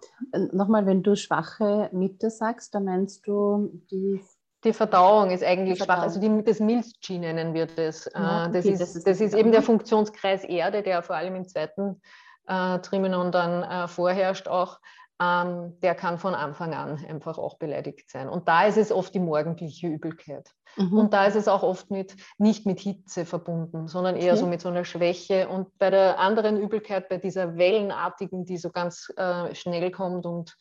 Nochmal, 0.52 0.87
wenn 0.87 1.02
du 1.02 1.16
schwache 1.16 1.90
Mitte 1.92 2.30
sagst, 2.30 2.75
da 2.75 2.80
meinst 2.80 3.26
du 3.26 3.82
die 3.90 4.20
die 4.64 4.73
Verdauung 4.73 5.31
ist 5.31 5.43
eigentlich 5.43 5.79
Verdauung. 5.79 5.99
schwach. 5.99 6.02
Also 6.02 6.21
die, 6.21 6.45
das 6.45 6.61
Milchchi 6.61 7.19
nennen 7.19 7.55
wir 7.55 7.67
das. 7.67 8.11
Ja, 8.14 8.47
okay, 8.47 8.52
das, 8.52 8.64
ist, 8.67 8.81
das 8.81 8.97
ist, 8.97 9.07
das 9.07 9.21
ist 9.21 9.35
eben 9.35 9.52
der 9.52 9.62
Funktionskreis 9.62 10.45
Erde, 10.45 10.83
der 10.83 11.02
vor 11.02 11.17
allem 11.17 11.35
im 11.37 11.49
zweiten 11.49 12.00
äh, 12.47 12.79
Trimenon 12.81 13.33
dann 13.33 13.62
äh, 13.62 13.88
vorherrscht 13.88 14.49
auch. 14.49 14.79
Ähm, 15.23 15.79
der 15.81 15.95
kann 15.95 16.19
von 16.19 16.35
Anfang 16.35 16.73
an 16.73 17.05
einfach 17.07 17.37
auch 17.37 17.59
beleidigt 17.59 18.11
sein. 18.11 18.29
Und 18.29 18.49
da 18.49 18.64
ist 18.64 18.79
es 18.79 18.90
oft 18.90 19.14
die 19.14 19.21
morgendliche 19.21 19.87
Übelkeit. 19.87 20.50
Mhm. 20.76 20.99
Und 20.99 21.12
da 21.12 21.26
ist 21.26 21.37
es 21.37 21.47
auch 21.47 21.62
oft 21.62 21.90
mit, 21.90 22.17
nicht 22.38 22.64
mit 22.64 22.81
Hitze 22.81 23.26
verbunden, 23.26 23.87
sondern 23.87 24.17
eher 24.17 24.33
okay. 24.33 24.40
so 24.40 24.47
mit 24.47 24.62
so 24.62 24.71
einer 24.71 24.87
Schwäche. 24.87 25.49
Und 25.49 25.76
bei 25.79 25.90
der 25.90 26.19
anderen 26.19 26.59
Übelkeit, 26.59 27.11
bei 27.11 27.19
dieser 27.19 27.59
wellenartigen, 27.59 28.47
die 28.47 28.57
so 28.57 28.71
ganz 28.71 29.12
äh, 29.17 29.55
schnell 29.55 29.90
kommt 29.90 30.25
und 30.25 30.57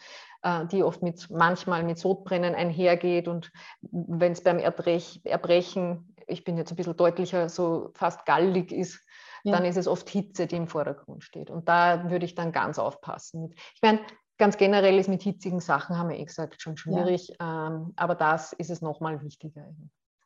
die 0.71 0.84
oft 0.84 1.04
mit 1.04 1.30
manchmal 1.30 1.84
mit 1.84 1.97
Sodbrennen 1.97 2.56
einhergeht 2.56 3.28
und 3.28 3.52
wenn 3.82 4.32
es 4.32 4.41
beim 4.41 4.58
Erbrech, 4.58 5.19
Erbrechen, 5.25 6.15
ich 6.28 6.43
bin 6.43 6.58
jetzt 6.58 6.71
ein 6.71 6.75
bisschen 6.75 6.95
deutlicher, 6.95 7.49
so 7.49 7.91
fast 7.93 8.25
gallig 8.25 8.71
ist, 8.71 9.02
ja. 9.43 9.54
dann 9.54 9.65
ist 9.65 9.78
es 9.78 9.88
oft 9.88 10.10
Hitze, 10.10 10.47
die 10.47 10.56
im 10.56 10.67
Vordergrund 10.67 11.23
steht. 11.23 11.49
Und 11.49 11.67
da 11.67 12.10
würde 12.10 12.25
ich 12.25 12.36
dann 12.36 12.52
ganz 12.52 12.80
aufpassen. 12.80 13.54
Ich 13.75 13.82
meine, 13.82 13.99
ganz 14.38 14.58
generell 14.58 14.97
ist 14.97 15.10
mit 15.10 15.21
hitzigen 15.21 15.60
Sachen, 15.60 15.97
haben 15.97 16.10
wir 16.10 16.17
eh 16.17 16.25
gesagt, 16.25 16.62
schon 16.62 16.78
schwierig, 16.78 17.34
ja. 17.39 17.67
ähm, 17.67 17.93
aber 17.95 18.15
das 18.15 18.54
ist 18.54 18.69
es 18.69 18.82
nochmal 18.82 19.21
wichtiger. 19.21 19.67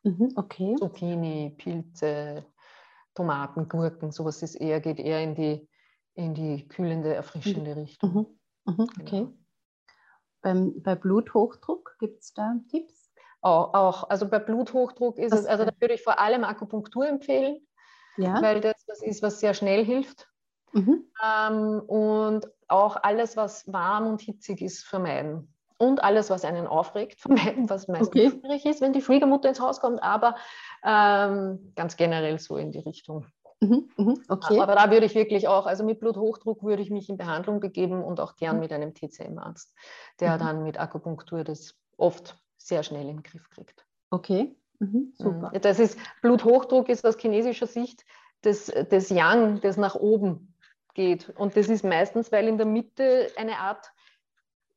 Mhm, 0.04 0.32
okay. 0.36 0.76
Zucchini, 0.78 1.54
Pilze, 1.56 2.44
Tomaten, 3.14 3.68
Gurken, 3.68 4.12
sowas 4.12 4.42
ist 4.42 4.54
eher, 4.54 4.80
geht 4.80 4.98
eher 4.98 5.22
in 5.22 5.34
die, 5.34 5.68
in 6.14 6.34
die 6.34 6.68
kühlende, 6.68 7.14
erfrischende 7.14 7.72
mhm. 7.72 7.80
Richtung. 7.80 8.12
Mhm. 8.12 8.74
Mhm. 8.74 8.88
Okay. 9.00 9.20
Genau. 9.20 9.32
Beim, 10.44 10.82
bei 10.82 10.94
Bluthochdruck 10.94 11.96
gibt 11.98 12.22
es 12.22 12.34
da 12.34 12.54
Tipps? 12.70 13.10
Auch, 13.40 13.72
auch, 13.72 14.10
also 14.10 14.28
bei 14.28 14.38
Bluthochdruck 14.38 15.18
ist 15.18 15.32
das 15.32 15.40
es, 15.40 15.46
also 15.46 15.64
da 15.64 15.72
würde 15.80 15.94
ich 15.94 16.02
vor 16.02 16.18
allem 16.18 16.44
Akupunktur 16.44 17.08
empfehlen, 17.08 17.66
ja. 18.18 18.40
weil 18.42 18.60
das 18.60 18.84
was 18.86 19.02
ist, 19.02 19.22
was 19.22 19.40
sehr 19.40 19.54
schnell 19.54 19.84
hilft. 19.84 20.28
Mhm. 20.72 21.10
Ähm, 21.24 21.80
und 21.86 22.46
auch 22.68 22.96
alles, 23.02 23.38
was 23.38 23.72
warm 23.72 24.06
und 24.06 24.20
hitzig 24.20 24.60
ist, 24.60 24.84
vermeiden. 24.84 25.50
Und 25.78 26.04
alles, 26.04 26.28
was 26.28 26.44
einen 26.44 26.66
aufregt, 26.66 27.20
vermeiden, 27.20 27.70
was 27.70 27.88
meistens 27.88 28.08
okay. 28.08 28.30
schwierig 28.30 28.66
ist, 28.66 28.82
wenn 28.82 28.92
die 28.92 29.02
Schwiegermutter 29.02 29.48
ins 29.48 29.60
Haus 29.60 29.80
kommt, 29.80 30.02
aber 30.02 30.36
ähm, 30.84 31.72
ganz 31.74 31.96
generell 31.96 32.38
so 32.38 32.58
in 32.58 32.70
die 32.70 32.80
Richtung. 32.80 33.26
Mhm, 33.64 33.88
mhm, 33.96 34.22
okay. 34.28 34.60
Aber 34.60 34.74
da 34.74 34.90
würde 34.90 35.06
ich 35.06 35.14
wirklich 35.14 35.48
auch, 35.48 35.66
also 35.66 35.84
mit 35.84 36.00
Bluthochdruck 36.00 36.62
würde 36.62 36.82
ich 36.82 36.90
mich 36.90 37.08
in 37.08 37.16
Behandlung 37.16 37.60
begeben 37.60 38.02
und 38.02 38.20
auch 38.20 38.36
gern 38.36 38.56
mhm. 38.56 38.60
mit 38.60 38.72
einem 38.72 38.94
TCM-Arzt, 38.94 39.74
der 40.20 40.34
mhm. 40.34 40.38
dann 40.38 40.62
mit 40.62 40.78
Akupunktur 40.78 41.44
das 41.44 41.74
oft 41.96 42.36
sehr 42.56 42.82
schnell 42.82 43.08
in 43.08 43.16
den 43.16 43.22
Griff 43.22 43.48
kriegt. 43.50 43.86
Okay, 44.10 44.54
mhm, 44.78 45.12
super. 45.16 45.52
Das 45.60 45.78
ist, 45.78 45.98
Bluthochdruck 46.22 46.88
ist 46.88 47.06
aus 47.06 47.16
chinesischer 47.18 47.66
Sicht 47.66 48.04
das, 48.42 48.72
das 48.90 49.10
Yang, 49.10 49.60
das 49.60 49.76
nach 49.76 49.94
oben 49.94 50.54
geht. 50.94 51.30
Und 51.30 51.56
das 51.56 51.68
ist 51.68 51.84
meistens, 51.84 52.30
weil 52.30 52.46
in 52.48 52.56
der 52.56 52.66
Mitte 52.66 53.28
eine 53.36 53.58
Art 53.58 53.92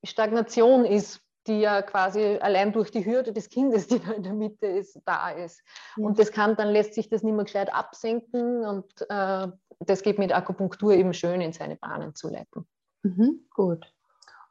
Stagnation 0.04 0.86
ist 0.86 1.21
die 1.47 1.60
ja 1.60 1.81
quasi 1.81 2.38
allein 2.41 2.73
durch 2.73 2.91
die 2.91 3.05
Hürde 3.05 3.33
des 3.33 3.49
Kindes, 3.49 3.88
die 3.88 3.99
da 3.99 4.12
in 4.12 4.23
der 4.23 4.33
Mitte 4.33 4.67
ist, 4.67 4.99
da 5.05 5.29
ist. 5.29 5.62
Ja. 5.95 6.05
Und 6.05 6.19
das 6.19 6.31
kann, 6.31 6.55
dann 6.55 6.69
lässt 6.69 6.93
sich 6.93 7.10
das 7.10 7.23
nicht 7.23 7.33
mehr 7.33 7.45
gescheit 7.45 7.73
absenken 7.73 8.65
und 8.65 8.91
äh, 9.10 9.47
das 9.79 10.01
geht 10.03 10.19
mit 10.19 10.33
Akupunktur 10.33 10.93
eben 10.93 11.13
schön 11.13 11.41
in 11.41 11.53
seine 11.53 11.75
Bahnen 11.75 12.15
zu 12.15 12.29
leiten. 12.29 12.67
Mhm, 13.03 13.47
gut. 13.53 13.91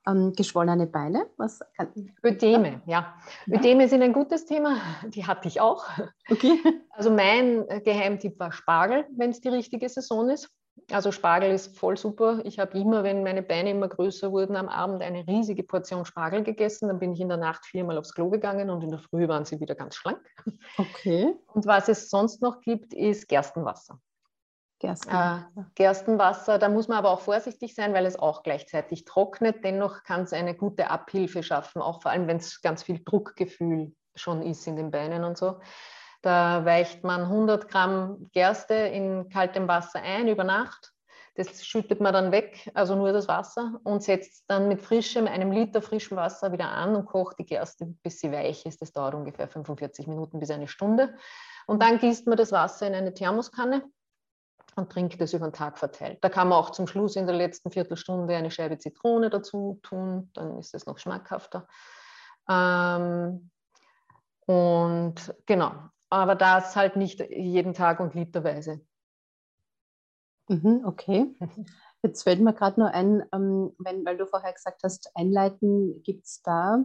Ähm, 0.06 0.32
geschwollene 0.35 0.87
Beine? 0.87 1.26
Was 1.37 1.61
kann, 1.76 1.92
Ödeme, 2.24 2.80
ja. 2.87 3.14
ja. 3.46 3.59
Ödeme 3.59 3.88
sind 3.88 4.02
ein 4.02 4.12
gutes 4.12 4.46
Thema, 4.46 4.76
die 5.09 5.26
hatte 5.26 5.48
ich 5.48 5.61
auch. 5.61 5.85
Okay. 6.30 6.59
Also 6.90 7.11
mein 7.11 7.66
Geheimtipp 7.85 8.38
war 8.38 8.52
Spargel, 8.52 9.04
wenn 9.16 9.30
es 9.30 9.40
die 9.40 9.48
richtige 9.48 9.88
Saison 9.88 10.30
ist. 10.30 10.50
Also 10.90 11.10
Spargel 11.10 11.50
ist 11.50 11.76
voll 11.76 11.96
super. 11.96 12.40
Ich 12.44 12.58
habe 12.58 12.78
immer, 12.78 13.02
wenn 13.02 13.24
meine 13.24 13.42
Beine 13.42 13.70
immer 13.70 13.88
größer 13.88 14.30
wurden, 14.30 14.56
am 14.56 14.68
Abend 14.68 15.02
eine 15.02 15.26
riesige 15.26 15.64
Portion 15.64 16.04
Spargel 16.04 16.44
gegessen. 16.44 16.88
Dann 16.88 17.00
bin 17.00 17.12
ich 17.12 17.20
in 17.20 17.28
der 17.28 17.38
Nacht 17.38 17.66
viermal 17.66 17.98
aufs 17.98 18.14
Klo 18.14 18.30
gegangen 18.30 18.70
und 18.70 18.84
in 18.84 18.90
der 18.90 19.00
Früh 19.00 19.26
waren 19.26 19.44
sie 19.44 19.60
wieder 19.60 19.74
ganz 19.74 19.96
schlank. 19.96 20.20
Okay. 20.78 21.34
Und 21.54 21.66
was 21.66 21.88
es 21.88 22.08
sonst 22.08 22.40
noch 22.40 22.60
gibt, 22.60 22.94
ist 22.94 23.28
Gerstenwasser. 23.28 23.98
Gerstenwasser. 24.78 25.50
Äh, 25.56 25.62
Gerstenwasser, 25.74 26.58
da 26.58 26.68
muss 26.68 26.88
man 26.88 26.98
aber 26.98 27.10
auch 27.10 27.20
vorsichtig 27.20 27.74
sein, 27.74 27.94
weil 27.94 28.06
es 28.06 28.18
auch 28.18 28.42
gleichzeitig 28.42 29.04
trocknet. 29.04 29.64
Dennoch 29.64 30.02
kann 30.02 30.22
es 30.22 30.32
eine 30.32 30.54
gute 30.54 30.90
Abhilfe 30.90 31.42
schaffen, 31.42 31.80
auch 31.80 32.02
vor 32.02 32.10
allem, 32.10 32.28
wenn 32.28 32.36
es 32.36 32.60
ganz 32.60 32.82
viel 32.82 33.02
Druckgefühl 33.02 33.94
schon 34.14 34.42
ist 34.42 34.66
in 34.66 34.76
den 34.76 34.90
Beinen 34.90 35.24
und 35.24 35.36
so. 35.36 35.60
Da 36.26 36.64
weicht 36.64 37.04
man 37.04 37.20
100 37.20 37.68
Gramm 37.68 38.28
Gerste 38.32 38.74
in 38.74 39.28
kaltem 39.28 39.68
Wasser 39.68 40.02
ein 40.02 40.26
über 40.26 40.42
Nacht. 40.42 40.92
Das 41.36 41.64
schüttet 41.64 42.00
man 42.00 42.12
dann 42.12 42.32
weg, 42.32 42.68
also 42.74 42.96
nur 42.96 43.12
das 43.12 43.28
Wasser, 43.28 43.78
und 43.84 44.02
setzt 44.02 44.42
dann 44.48 44.66
mit 44.66 44.82
frischem, 44.82 45.28
einem 45.28 45.52
Liter 45.52 45.80
frischem 45.80 46.16
Wasser 46.16 46.50
wieder 46.50 46.68
an 46.68 46.96
und 46.96 47.06
kocht 47.06 47.38
die 47.38 47.46
Gerste, 47.46 47.94
bis 48.02 48.18
sie 48.18 48.32
weich 48.32 48.66
ist. 48.66 48.82
Das 48.82 48.90
dauert 48.90 49.14
ungefähr 49.14 49.46
45 49.46 50.08
Minuten 50.08 50.40
bis 50.40 50.50
eine 50.50 50.66
Stunde. 50.66 51.14
Und 51.68 51.80
dann 51.80 52.00
gießt 52.00 52.26
man 52.26 52.36
das 52.36 52.50
Wasser 52.50 52.88
in 52.88 52.96
eine 52.96 53.14
Thermoskanne 53.14 53.84
und 54.74 54.90
trinkt 54.90 55.20
es 55.20 55.32
über 55.32 55.46
den 55.46 55.52
Tag 55.52 55.78
verteilt. 55.78 56.18
Da 56.22 56.28
kann 56.28 56.48
man 56.48 56.58
auch 56.58 56.70
zum 56.70 56.88
Schluss 56.88 57.14
in 57.14 57.28
der 57.28 57.36
letzten 57.36 57.70
Viertelstunde 57.70 58.34
eine 58.34 58.50
Scheibe 58.50 58.78
Zitrone 58.78 59.30
dazu 59.30 59.78
tun, 59.84 60.32
dann 60.34 60.58
ist 60.58 60.74
es 60.74 60.86
noch 60.86 60.98
schmackhafter. 60.98 61.68
Ähm, 62.50 63.52
und 64.46 65.34
genau, 65.46 65.72
aber 66.16 66.35
das 66.35 66.76
halt 66.76 66.96
nicht 66.96 67.20
jeden 67.31 67.74
Tag 67.74 68.00
und 68.00 68.14
literweise. 68.14 68.81
Mhm, 70.48 70.83
okay. 70.85 71.35
Jetzt 72.02 72.22
fällt 72.22 72.40
mir 72.40 72.55
gerade 72.55 72.79
nur 72.79 72.90
ein, 72.90 73.24
ähm, 73.33 73.72
wenn, 73.79 74.05
weil 74.05 74.16
du 74.16 74.26
vorher 74.26 74.52
gesagt 74.52 74.83
hast, 74.85 75.11
einleiten, 75.14 76.02
gibt 76.02 76.26
es 76.26 76.42
da 76.42 76.85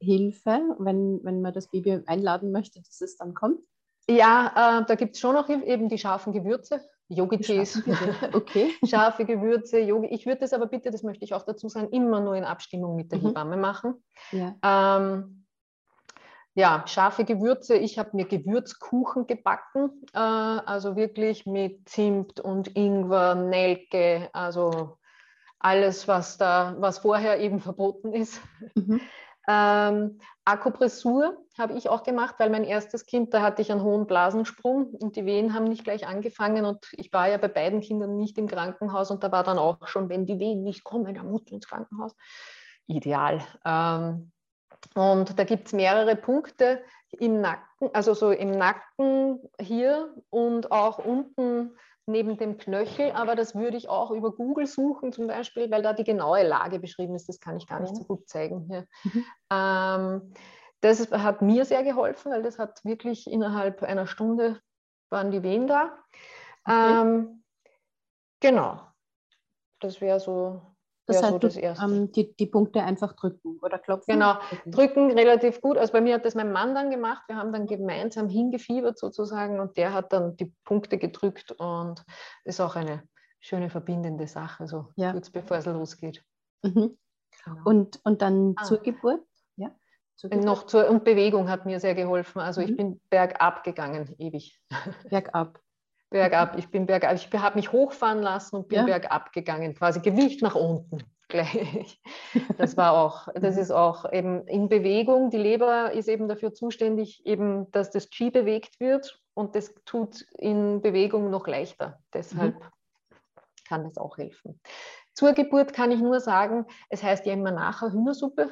Hilfe, 0.00 0.60
wenn, 0.78 1.20
wenn 1.22 1.42
man 1.42 1.52
das 1.52 1.70
Baby 1.70 2.02
einladen 2.06 2.52
möchte, 2.52 2.80
dass 2.80 3.00
es 3.00 3.16
dann 3.16 3.34
kommt? 3.34 3.60
Ja, 4.08 4.80
äh, 4.80 4.84
da 4.86 4.94
gibt 4.94 5.14
es 5.14 5.20
schon 5.20 5.34
noch 5.34 5.48
eben 5.48 5.88
die 5.88 5.98
scharfen 5.98 6.32
Gewürze, 6.32 6.80
Yogi-Tees, 7.08 7.82
okay. 8.32 8.70
scharfe 8.86 9.24
Gewürze, 9.24 9.80
Yogi. 9.80 10.08
Ich 10.08 10.26
würde 10.26 10.40
das 10.40 10.52
aber 10.52 10.66
bitte, 10.66 10.90
das 10.90 11.02
möchte 11.02 11.24
ich 11.24 11.34
auch 11.34 11.44
dazu 11.44 11.68
sagen, 11.68 11.88
immer 11.90 12.20
nur 12.20 12.36
in 12.36 12.44
Abstimmung 12.44 12.96
mit 12.96 13.12
der 13.12 13.18
mhm. 13.18 13.28
Hebamme 13.28 13.56
machen. 13.56 14.02
Ja. 14.30 14.56
Ähm, 14.62 15.43
ja, 16.54 16.84
scharfe 16.86 17.24
Gewürze. 17.24 17.76
Ich 17.76 17.98
habe 17.98 18.10
mir 18.14 18.26
Gewürzkuchen 18.26 19.26
gebacken, 19.26 19.90
äh, 20.12 20.18
also 20.18 20.96
wirklich 20.96 21.46
mit 21.46 21.88
Zimt 21.88 22.40
und 22.40 22.76
Ingwer, 22.76 23.34
Nelke, 23.34 24.30
also 24.32 24.98
alles, 25.58 26.06
was 26.06 26.38
da, 26.38 26.76
was 26.78 26.98
vorher 26.98 27.40
eben 27.40 27.60
verboten 27.60 28.12
ist. 28.12 28.40
Mhm. 28.74 29.00
Ähm, 29.46 30.20
Akupressur 30.46 31.36
habe 31.58 31.74
ich 31.74 31.90
auch 31.90 32.02
gemacht, 32.02 32.36
weil 32.38 32.48
mein 32.48 32.64
erstes 32.64 33.04
Kind, 33.04 33.34
da 33.34 33.42
hatte 33.42 33.60
ich 33.60 33.70
einen 33.70 33.82
hohen 33.82 34.06
Blasensprung 34.06 34.86
und 34.86 35.16
die 35.16 35.26
Wehen 35.26 35.52
haben 35.52 35.64
nicht 35.64 35.84
gleich 35.84 36.06
angefangen 36.06 36.64
und 36.64 36.86
ich 36.92 37.12
war 37.12 37.28
ja 37.28 37.36
bei 37.36 37.48
beiden 37.48 37.80
Kindern 37.80 38.16
nicht 38.16 38.38
im 38.38 38.48
Krankenhaus 38.48 39.10
und 39.10 39.22
da 39.22 39.30
war 39.32 39.42
dann 39.42 39.58
auch 39.58 39.86
schon, 39.86 40.08
wenn 40.08 40.24
die 40.24 40.38
Wehen 40.38 40.62
nicht 40.62 40.82
kommen, 40.82 41.14
dann 41.14 41.30
du 41.30 41.54
ins 41.54 41.68
Krankenhaus. 41.68 42.16
Ideal. 42.86 43.42
Ähm, 43.66 44.32
und 44.94 45.38
da 45.38 45.44
gibt 45.44 45.68
es 45.68 45.72
mehrere 45.72 46.16
Punkte 46.16 46.82
im 47.10 47.40
Nacken, 47.40 47.90
also 47.92 48.14
so 48.14 48.30
im 48.30 48.50
Nacken 48.50 49.40
hier 49.60 50.14
und 50.30 50.72
auch 50.72 50.98
unten 50.98 51.76
neben 52.06 52.36
dem 52.36 52.58
Knöchel, 52.58 53.12
aber 53.12 53.34
das 53.34 53.54
würde 53.54 53.76
ich 53.76 53.88
auch 53.88 54.10
über 54.10 54.32
Google 54.32 54.66
suchen 54.66 55.12
zum 55.12 55.26
Beispiel, 55.26 55.70
weil 55.70 55.82
da 55.82 55.92
die 55.92 56.04
genaue 56.04 56.46
Lage 56.46 56.78
beschrieben 56.78 57.14
ist. 57.14 57.28
Das 57.28 57.40
kann 57.40 57.56
ich 57.56 57.66
gar 57.66 57.80
nicht 57.80 57.96
so 57.96 58.04
gut 58.04 58.28
zeigen 58.28 58.66
hier. 58.68 58.86
Mhm. 59.04 59.24
Ähm, 59.50 60.34
das 60.80 61.10
hat 61.10 61.40
mir 61.40 61.64
sehr 61.64 61.82
geholfen, 61.82 62.30
weil 62.30 62.42
das 62.42 62.58
hat 62.58 62.84
wirklich 62.84 63.26
innerhalb 63.30 63.82
einer 63.82 64.06
Stunde 64.06 64.60
waren 65.08 65.30
die 65.30 65.42
Wehen 65.42 65.66
da. 65.66 65.96
Okay. 66.66 67.00
Ähm, 67.00 67.42
genau. 68.40 68.80
Das 69.80 70.00
wäre 70.02 70.20
so 70.20 70.73
das 71.06 71.22
heißt, 71.22 71.32
so 71.32 71.38
das 71.38 71.56
ähm, 71.56 72.12
die, 72.12 72.34
die 72.34 72.46
Punkte 72.46 72.82
einfach 72.82 73.12
drücken 73.14 73.58
oder 73.60 73.78
klopfen? 73.78 74.14
Genau, 74.14 74.36
drücken 74.66 75.12
relativ 75.12 75.60
gut. 75.60 75.76
Also 75.76 75.92
bei 75.92 76.00
mir 76.00 76.14
hat 76.14 76.24
das 76.24 76.34
mein 76.34 76.52
Mann 76.52 76.74
dann 76.74 76.90
gemacht. 76.90 77.24
Wir 77.28 77.36
haben 77.36 77.52
dann 77.52 77.66
gemeinsam 77.66 78.28
hingefiebert 78.28 78.98
sozusagen 78.98 79.60
und 79.60 79.76
der 79.76 79.92
hat 79.92 80.12
dann 80.12 80.36
die 80.36 80.52
Punkte 80.64 80.96
gedrückt 80.96 81.52
und 81.52 82.02
ist 82.44 82.60
auch 82.60 82.76
eine 82.76 83.02
schöne 83.40 83.68
verbindende 83.68 84.26
Sache, 84.26 84.66
so 84.66 84.86
ja. 84.96 85.12
kurz 85.12 85.28
bevor 85.30 85.58
es 85.58 85.66
losgeht. 85.66 86.24
Mhm. 86.62 86.96
Genau. 87.44 87.60
Und, 87.64 88.00
und 88.04 88.22
dann 88.22 88.54
ah. 88.56 88.64
zur 88.64 88.78
Geburt? 88.78 89.20
Ja. 89.56 89.70
Zur 90.16 90.30
Geburt? 90.30 90.46
Noch 90.46 90.66
zur 90.66 90.88
und 90.88 91.04
Bewegung 91.04 91.50
hat 91.50 91.66
mir 91.66 91.78
sehr 91.80 91.94
geholfen. 91.94 92.40
Also 92.40 92.62
mhm. 92.62 92.68
ich 92.68 92.76
bin 92.76 93.00
bergab 93.10 93.62
gegangen, 93.62 94.14
ewig. 94.18 94.58
Bergab. 95.10 95.60
Bergab. 96.14 96.56
Ich 96.56 96.70
bin 96.70 96.86
bergab. 96.86 97.12
Ich 97.14 97.28
habe 97.32 97.56
mich 97.56 97.72
hochfahren 97.72 98.22
lassen 98.22 98.54
und 98.54 98.68
bin 98.68 98.78
ja. 98.78 98.84
bergab 98.84 99.32
gegangen, 99.32 99.74
quasi 99.74 99.98
Gewicht 99.98 100.42
nach 100.42 100.54
unten 100.54 101.02
gleich. 101.28 102.00
Das 102.56 102.76
war 102.76 102.92
auch, 102.92 103.26
das 103.34 103.56
ist 103.56 103.72
auch 103.72 104.10
eben 104.12 104.46
in 104.46 104.68
Bewegung. 104.68 105.30
Die 105.30 105.38
Leber 105.38 105.90
ist 105.90 106.08
eben 106.08 106.28
dafür 106.28 106.54
zuständig, 106.54 107.26
eben, 107.26 107.68
dass 107.72 107.90
das 107.90 108.10
Qi 108.10 108.30
bewegt 108.30 108.78
wird 108.78 109.20
und 109.34 109.56
das 109.56 109.74
tut 109.86 110.22
in 110.38 110.80
Bewegung 110.82 111.30
noch 111.30 111.48
leichter. 111.48 111.98
Deshalb 112.12 112.54
mhm. 112.54 112.68
kann 113.66 113.82
das 113.82 113.98
auch 113.98 114.16
helfen. 114.16 114.60
Zur 115.14 115.32
Geburt 115.32 115.72
kann 115.72 115.90
ich 115.90 116.00
nur 116.00 116.20
sagen, 116.20 116.64
es 116.90 117.02
heißt 117.02 117.26
ja 117.26 117.32
immer 117.32 117.50
nachher 117.50 117.92
Hühnersuppe. 117.92 118.50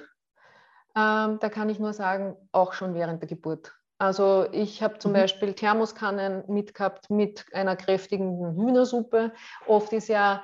Ähm, 0.96 1.38
da 1.38 1.48
kann 1.48 1.68
ich 1.68 1.78
nur 1.78 1.92
sagen, 1.92 2.36
auch 2.50 2.72
schon 2.72 2.94
während 2.94 3.22
der 3.22 3.28
Geburt 3.28 3.72
also 4.02 4.48
ich 4.50 4.82
habe 4.82 4.98
zum 4.98 5.12
mhm. 5.12 5.16
Beispiel 5.16 5.54
Thermoskannen 5.54 6.42
mitgehabt 6.48 7.08
mit 7.08 7.46
einer 7.52 7.76
kräftigen 7.76 8.56
Hühnersuppe. 8.56 9.32
Oft 9.68 9.92
ist 9.92 10.08
ja 10.08 10.42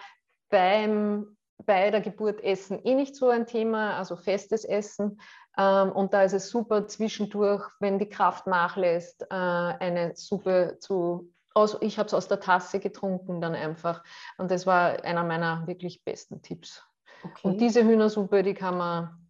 beim, 0.49 1.37
bei 1.66 1.90
der 1.90 2.01
Geburt 2.01 2.40
Essen 2.44 2.79
eh 2.85 2.94
nicht 2.94 3.16
so 3.16 3.31
ein 3.31 3.49
Thema, 3.49 3.97
also 3.97 4.14
festes 4.14 4.64
Essen. 4.64 5.21
Ähm, 5.57 5.90
und 5.90 6.14
da 6.14 6.23
ist 6.23 6.35
es 6.35 6.51
super 6.51 6.87
zwischendurch, 6.87 7.68
wenn 7.81 7.99
die 7.99 8.09
Kraft 8.09 8.47
nachlässt, 8.47 9.23
äh, 9.23 9.27
eine 9.35 10.14
Suppe 10.14 10.77
zu 10.79 11.33
ich 11.81 11.99
habe 11.99 12.07
es 12.07 12.14
aus 12.14 12.29
der 12.29 12.38
Tasse 12.38 12.79
getrunken 12.79 13.40
dann 13.40 13.57
einfach. 13.57 14.05
Und 14.37 14.53
das 14.53 14.64
war 14.64 15.03
einer 15.03 15.25
meiner 15.25 15.66
wirklich 15.66 16.05
besten 16.05 16.40
Tipps. 16.40 16.85
Okay. 17.25 17.40
Und 17.42 17.61
diese 17.61 17.83
Hühnersuppe, 17.83 18.44
die 18.44 18.55
kann 18.55 18.79
man, 18.79 19.29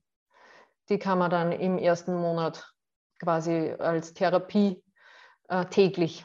die 0.90 0.98
kann 0.98 1.18
man 1.18 1.30
dann 1.30 1.52
im 1.52 1.78
ersten 1.78 2.14
Monat 2.14 2.74
quasi 3.18 3.72
als 3.78 4.14
Therapie 4.14 4.82
äh, 5.48 5.64
täglich 5.66 6.24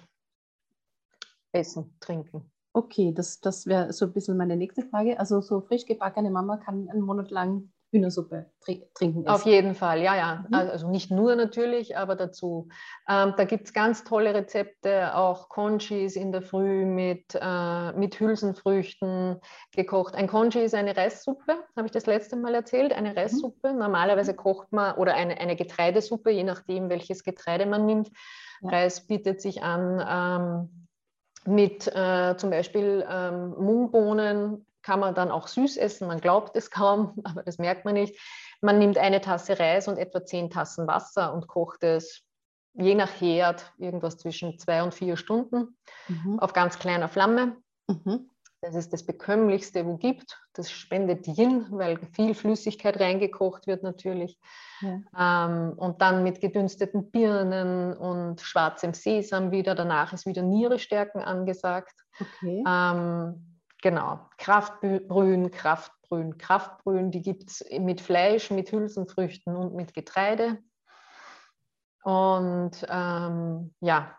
essen, 1.51 1.95
trinken. 1.99 2.51
Okay, 2.73 3.13
das, 3.13 3.39
das 3.39 3.67
wäre 3.67 3.93
so 3.93 4.05
ein 4.05 4.13
bisschen 4.13 4.37
meine 4.37 4.55
nächste 4.55 4.83
Frage. 4.83 5.19
Also 5.19 5.41
so 5.41 5.61
frisch 5.61 5.85
gebackene 5.85 6.31
Mama 6.31 6.57
kann 6.57 6.89
einen 6.89 7.01
Monat 7.01 7.29
lang 7.31 7.71
Hühnersuppe 7.93 8.47
trinken. 8.65 9.21
Essen. 9.23 9.27
Auf 9.27 9.45
jeden 9.45 9.75
Fall, 9.75 10.01
ja, 10.01 10.15
ja. 10.15 10.45
Mhm. 10.47 10.53
Also 10.55 10.89
nicht 10.89 11.11
nur 11.11 11.35
natürlich, 11.35 11.95
aber 11.95 12.15
dazu. 12.15 12.67
Ähm, 13.07 13.33
da 13.37 13.45
gibt 13.45 13.67
es 13.67 13.73
ganz 13.73 14.03
tolle 14.03 14.33
Rezepte, 14.33 15.15
auch 15.15 15.47
Conchis 15.47 16.15
in 16.15 16.31
der 16.31 16.41
Früh 16.41 16.85
mit, 16.85 17.37
äh, 17.39 17.93
mit 17.93 18.19
Hülsenfrüchten 18.19 19.39
gekocht. 19.75 20.15
Ein 20.15 20.27
Conchi 20.27 20.59
ist 20.59 20.75
eine 20.75 20.97
Reissuppe, 20.97 21.55
habe 21.75 21.85
ich 21.85 21.91
das 21.91 22.07
letzte 22.07 22.35
Mal 22.35 22.55
erzählt, 22.55 22.91
eine 22.91 23.11
mhm. 23.11 23.17
Reissuppe. 23.17 23.71
Mhm. 23.71 23.79
Normalerweise 23.79 24.33
kocht 24.33 24.73
man, 24.73 24.95
oder 24.95 25.13
eine, 25.13 25.39
eine 25.39 25.55
Getreidesuppe, 25.55 26.31
je 26.31 26.43
nachdem, 26.43 26.89
welches 26.89 27.23
Getreide 27.23 27.67
man 27.67 27.85
nimmt. 27.85 28.09
Ja. 28.61 28.69
Reis 28.69 29.05
bietet 29.05 29.39
sich 29.41 29.61
an. 29.61 30.03
Ähm, 30.05 30.87
mit 31.45 31.93
äh, 31.93 32.35
zum 32.37 32.49
Beispiel 32.49 33.05
ähm, 33.09 33.49
Mungbohnen, 33.57 34.65
kann 34.83 34.99
man 34.99 35.15
dann 35.15 35.31
auch 35.31 35.47
süß 35.47 35.77
essen. 35.77 36.07
Man 36.07 36.21
glaubt 36.21 36.55
es 36.55 36.69
kaum, 36.71 37.13
aber 37.23 37.43
das 37.43 37.57
merkt 37.57 37.85
man 37.85 37.95
nicht. 37.95 38.19
Man 38.61 38.79
nimmt 38.79 38.97
eine 38.97 39.21
Tasse 39.21 39.59
Reis 39.59 39.87
und 39.87 39.97
etwa 39.97 40.23
zehn 40.23 40.49
Tassen 40.49 40.87
Wasser 40.87 41.33
und 41.33 41.47
kocht 41.47 41.83
es 41.83 42.23
je 42.75 42.95
nach 42.95 43.09
Herd 43.21 43.71
irgendwas 43.77 44.17
zwischen 44.17 44.57
zwei 44.57 44.83
und 44.83 44.93
vier 44.93 45.15
Stunden 45.17 45.77
mhm. 46.07 46.39
auf 46.39 46.53
ganz 46.53 46.79
kleiner 46.79 47.07
Flamme. 47.07 47.57
Mhm. 47.87 48.29
Das 48.61 48.75
ist 48.75 48.93
das 48.93 49.05
bekömmlichste, 49.05 49.85
wo 49.85 49.97
gibt. 49.97 50.39
Das 50.53 50.71
spendet 50.71 51.27
Yin, 51.27 51.65
weil 51.71 51.99
viel 52.13 52.33
Flüssigkeit 52.33 52.97
reingekocht 52.97 53.67
wird 53.67 53.83
natürlich. 53.83 54.39
Ja. 54.79 55.47
Ähm, 55.49 55.73
und 55.73 56.01
dann 56.01 56.23
mit 56.23 56.39
gedünsteten 56.39 57.11
Birnen 57.11 57.95
und 57.97 58.39
schwarzem 58.39 58.93
Sesam 58.93 59.51
wieder. 59.51 59.75
Danach 59.75 60.13
ist 60.13 60.25
wieder 60.25 60.43
Niere 60.43 60.79
stärken 60.79 61.19
angesagt. 61.19 62.05
Okay. 62.21 62.63
Ähm, 62.65 63.52
Genau, 63.83 64.21
Kraftbrühen, 64.37 65.51
Kraftbrühen, 65.51 66.37
Kraftbrühen, 66.37 67.11
die 67.11 67.21
gibt 67.21 67.49
es 67.49 67.65
mit 67.81 67.99
Fleisch, 67.99 68.49
mit 68.49 68.71
Hülsenfrüchten 68.71 69.57
und 69.57 69.75
mit 69.75 69.93
Getreide. 69.93 70.59
Und 72.01 72.71
ähm, 72.89 73.75
ja, 73.81 74.17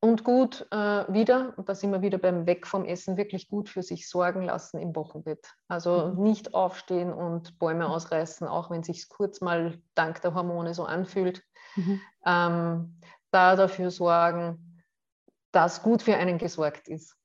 und 0.00 0.24
gut 0.24 0.66
äh, 0.72 0.76
wieder, 1.10 1.54
und 1.56 1.70
da 1.70 1.74
sind 1.74 1.90
wir 1.90 2.02
wieder 2.02 2.18
beim 2.18 2.46
Weg 2.46 2.66
vom 2.66 2.84
Essen, 2.84 3.16
wirklich 3.16 3.48
gut 3.48 3.70
für 3.70 3.82
sich 3.82 4.10
sorgen 4.10 4.42
lassen 4.42 4.78
im 4.78 4.94
Wochenbett. 4.94 5.54
Also 5.68 6.08
mhm. 6.08 6.22
nicht 6.24 6.52
aufstehen 6.52 7.10
und 7.10 7.58
Bäume 7.58 7.88
ausreißen, 7.88 8.46
auch 8.46 8.70
wenn 8.70 8.82
es 8.82 8.88
sich 8.88 9.08
kurz 9.08 9.40
mal 9.40 9.80
dank 9.94 10.20
der 10.20 10.34
Hormone 10.34 10.74
so 10.74 10.84
anfühlt. 10.84 11.42
Mhm. 11.76 12.00
Ähm, 12.26 13.00
da 13.30 13.56
dafür 13.56 13.90
sorgen, 13.90 14.84
dass 15.50 15.82
gut 15.82 16.02
für 16.02 16.14
einen 16.14 16.36
gesorgt 16.36 16.88
ist. 16.88 17.17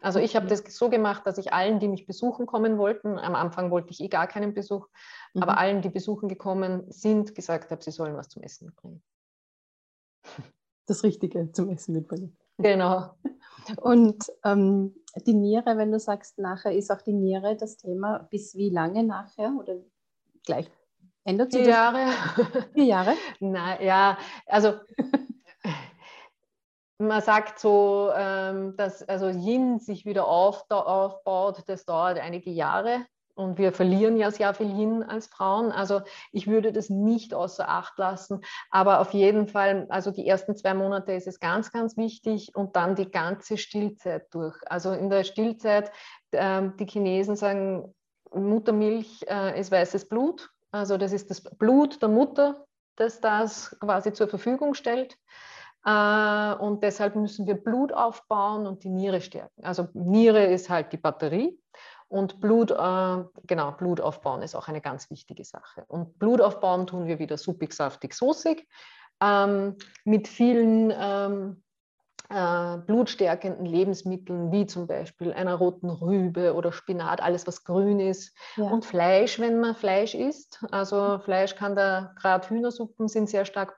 Also 0.00 0.18
ich 0.18 0.36
habe 0.36 0.46
das 0.46 0.62
so 0.68 0.90
gemacht, 0.90 1.26
dass 1.26 1.38
ich 1.38 1.52
allen, 1.52 1.80
die 1.80 1.88
mich 1.88 2.06
besuchen 2.06 2.46
kommen 2.46 2.78
wollten, 2.78 3.18
am 3.18 3.34
Anfang 3.34 3.70
wollte 3.70 3.90
ich 3.90 4.00
eh 4.00 4.08
gar 4.08 4.26
keinen 4.26 4.54
Besuch, 4.54 4.88
mhm. 5.34 5.42
aber 5.42 5.58
allen, 5.58 5.80
die 5.80 5.88
besuchen 5.88 6.28
gekommen 6.28 6.84
sind, 6.90 7.34
gesagt 7.34 7.70
habe, 7.70 7.82
sie 7.82 7.90
sollen 7.90 8.16
was 8.16 8.28
zum 8.28 8.42
Essen 8.42 8.66
mitbringen. 8.66 9.02
Das 10.86 11.02
Richtige 11.02 11.50
zum 11.52 11.70
Essen 11.70 11.94
mitbringen. 11.94 12.36
Genau. 12.58 13.14
Und 13.78 14.26
ähm, 14.44 14.94
die 15.26 15.34
Niere, 15.34 15.76
wenn 15.76 15.90
du 15.90 15.98
sagst, 15.98 16.38
nachher 16.38 16.72
ist 16.72 16.90
auch 16.90 17.02
die 17.02 17.12
Niere 17.12 17.56
das 17.56 17.76
Thema, 17.76 18.28
bis 18.30 18.54
wie 18.54 18.70
lange 18.70 19.02
nachher 19.02 19.52
oder 19.58 19.76
gleich 20.44 20.70
ändert 21.26 21.52
sich 21.52 21.62
Vier 21.62 21.70
das? 21.70 21.76
Jahre. 21.76 22.12
Vier 22.72 22.84
Jahre? 22.84 23.14
Na 23.40 23.82
ja, 23.82 24.18
also 24.46 24.74
man 26.98 27.20
sagt 27.20 27.58
so, 27.58 28.10
ähm, 28.14 28.76
dass 28.76 29.02
also 29.08 29.28
Yin 29.28 29.78
sich 29.78 30.06
wieder 30.06 30.26
aufbaut, 30.26 31.62
das 31.66 31.84
dauert 31.84 32.18
einige 32.18 32.50
Jahre. 32.50 33.04
und 33.36 33.58
wir 33.58 33.72
verlieren 33.72 34.16
ja 34.16 34.30
sehr 34.30 34.54
viel 34.54 34.72
hin 34.72 35.02
als 35.02 35.26
Frauen. 35.26 35.70
Also 35.70 36.00
ich 36.32 36.46
würde 36.46 36.72
das 36.72 36.88
nicht 36.88 37.34
außer 37.34 37.68
Acht 37.68 37.98
lassen. 37.98 38.40
Aber 38.70 39.00
auf 39.00 39.12
jeden 39.12 39.46
Fall, 39.46 39.86
also 39.90 40.10
die 40.10 40.26
ersten 40.26 40.56
zwei 40.56 40.72
Monate 40.72 41.12
ist 41.12 41.26
es 41.26 41.38
ganz, 41.38 41.70
ganz 41.70 41.96
wichtig 41.98 42.54
und 42.54 42.76
dann 42.76 42.96
die 42.96 43.10
ganze 43.10 43.58
Stillzeit 43.58 44.32
durch. 44.32 44.56
Also 44.66 44.92
in 44.92 45.10
der 45.10 45.24
Stillzeit, 45.24 45.92
äh, 46.30 46.62
die 46.80 46.86
Chinesen 46.86 47.36
sagen, 47.36 47.94
Muttermilch 48.32 49.26
äh, 49.28 49.60
ist 49.60 49.70
weißes 49.70 50.08
Blut. 50.08 50.50
Also 50.70 50.96
das 50.96 51.12
ist 51.12 51.30
das 51.30 51.42
Blut 51.42 52.00
der 52.00 52.08
Mutter, 52.08 52.66
das 52.96 53.20
das 53.20 53.76
quasi 53.80 54.14
zur 54.14 54.28
Verfügung 54.28 54.72
stellt. 54.74 55.16
Äh, 55.86 56.54
und 56.54 56.82
deshalb 56.82 57.14
müssen 57.14 57.46
wir 57.46 57.54
Blut 57.54 57.92
aufbauen 57.92 58.66
und 58.66 58.82
die 58.82 58.90
Niere 58.90 59.20
stärken. 59.20 59.64
Also 59.64 59.88
Niere 59.94 60.44
ist 60.44 60.68
halt 60.68 60.92
die 60.92 60.96
Batterie 60.96 61.58
und 62.08 62.40
Blut, 62.40 62.72
äh, 62.72 63.24
genau, 63.46 63.72
Blut 63.72 64.00
aufbauen 64.00 64.42
ist 64.42 64.56
auch 64.56 64.68
eine 64.68 64.80
ganz 64.80 65.10
wichtige 65.10 65.44
Sache. 65.44 65.84
Und 65.86 66.18
Blut 66.18 66.40
aufbauen 66.40 66.86
tun 66.86 67.06
wir 67.06 67.18
wieder 67.20 67.38
suppig, 67.38 67.72
saftig, 67.72 68.14
soßig. 68.14 68.66
Ähm, 69.22 69.76
mit 70.04 70.28
vielen 70.28 70.92
ähm, 70.94 71.62
äh, 72.28 72.78
blutstärkenden 72.78 73.64
Lebensmitteln, 73.66 74.50
wie 74.50 74.66
zum 74.66 74.88
Beispiel 74.88 75.32
einer 75.32 75.54
roten 75.54 75.88
Rübe 75.88 76.54
oder 76.54 76.72
Spinat, 76.72 77.22
alles 77.22 77.46
was 77.46 77.64
grün 77.64 78.00
ist. 78.00 78.36
Ja. 78.56 78.64
Und 78.64 78.84
Fleisch, 78.84 79.38
wenn 79.38 79.60
man 79.60 79.76
Fleisch 79.76 80.14
isst. 80.14 80.64
Also 80.72 81.20
Fleisch 81.20 81.54
kann 81.54 81.76
da, 81.76 82.12
gerade 82.20 82.48
Hühnersuppen 82.50 83.06
sind 83.06 83.30
sehr 83.30 83.44
stark 83.44 83.76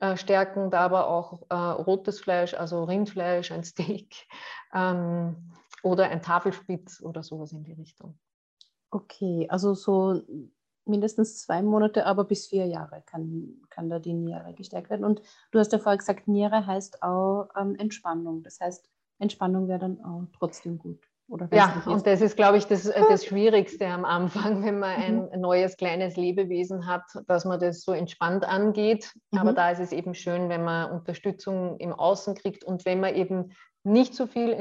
blutstärkend, 0.00 0.74
aber 0.74 1.08
auch 1.08 1.42
äh, 1.50 1.54
rotes 1.54 2.20
Fleisch, 2.20 2.54
also 2.54 2.84
Rindfleisch, 2.84 3.50
ein 3.50 3.64
Steak. 3.64 4.26
Ähm, 4.76 5.52
oder 5.84 6.08
ein 6.08 6.20
Tafelspitz 6.20 7.00
oder 7.00 7.22
sowas 7.22 7.52
in 7.52 7.62
die 7.62 7.74
Richtung. 7.74 8.18
Okay, 8.90 9.46
also 9.48 9.74
so 9.74 10.20
mindestens 10.84 11.42
zwei 11.42 11.62
Monate, 11.62 12.06
aber 12.06 12.24
bis 12.24 12.48
vier 12.48 12.66
Jahre 12.66 13.02
kann, 13.06 13.62
kann 13.70 13.88
da 13.88 14.00
die 14.00 14.14
Niere 14.14 14.52
gestärkt 14.54 14.90
werden. 14.90 15.04
Und 15.04 15.22
du 15.52 15.58
hast 15.60 15.72
ja 15.72 15.78
vorher 15.78 15.98
gesagt, 15.98 16.26
Niere 16.26 16.66
heißt 16.66 17.02
auch 17.04 17.50
ähm, 17.56 17.76
Entspannung. 17.76 18.42
Das 18.42 18.60
heißt, 18.60 18.90
Entspannung 19.18 19.68
wäre 19.68 19.78
dann 19.78 20.04
auch 20.04 20.26
trotzdem 20.36 20.78
gut. 20.78 21.06
Ja, 21.52 21.82
und 21.86 22.06
das 22.06 22.20
ist, 22.20 22.36
glaube 22.36 22.58
ich, 22.58 22.66
das, 22.66 22.86
äh, 22.86 23.02
das 23.08 23.24
Schwierigste 23.26 23.86
am 23.86 24.04
Anfang, 24.04 24.64
wenn 24.64 24.78
man 24.78 24.90
ein 24.90 25.30
mhm. 25.32 25.40
neues 25.40 25.76
kleines 25.76 26.16
Lebewesen 26.16 26.86
hat, 26.86 27.04
dass 27.26 27.44
man 27.44 27.58
das 27.58 27.82
so 27.82 27.92
entspannt 27.92 28.44
angeht. 28.44 29.12
Mhm. 29.30 29.38
Aber 29.38 29.52
da 29.52 29.70
ist 29.70 29.80
es 29.80 29.92
eben 29.92 30.14
schön, 30.14 30.48
wenn 30.48 30.64
man 30.64 30.90
Unterstützung 30.90 31.78
im 31.78 31.92
Außen 31.92 32.34
kriegt 32.34 32.64
und 32.64 32.84
wenn 32.84 33.00
man 33.00 33.14
eben 33.14 33.52
nicht 33.84 34.14
so 34.14 34.26
viel 34.26 34.52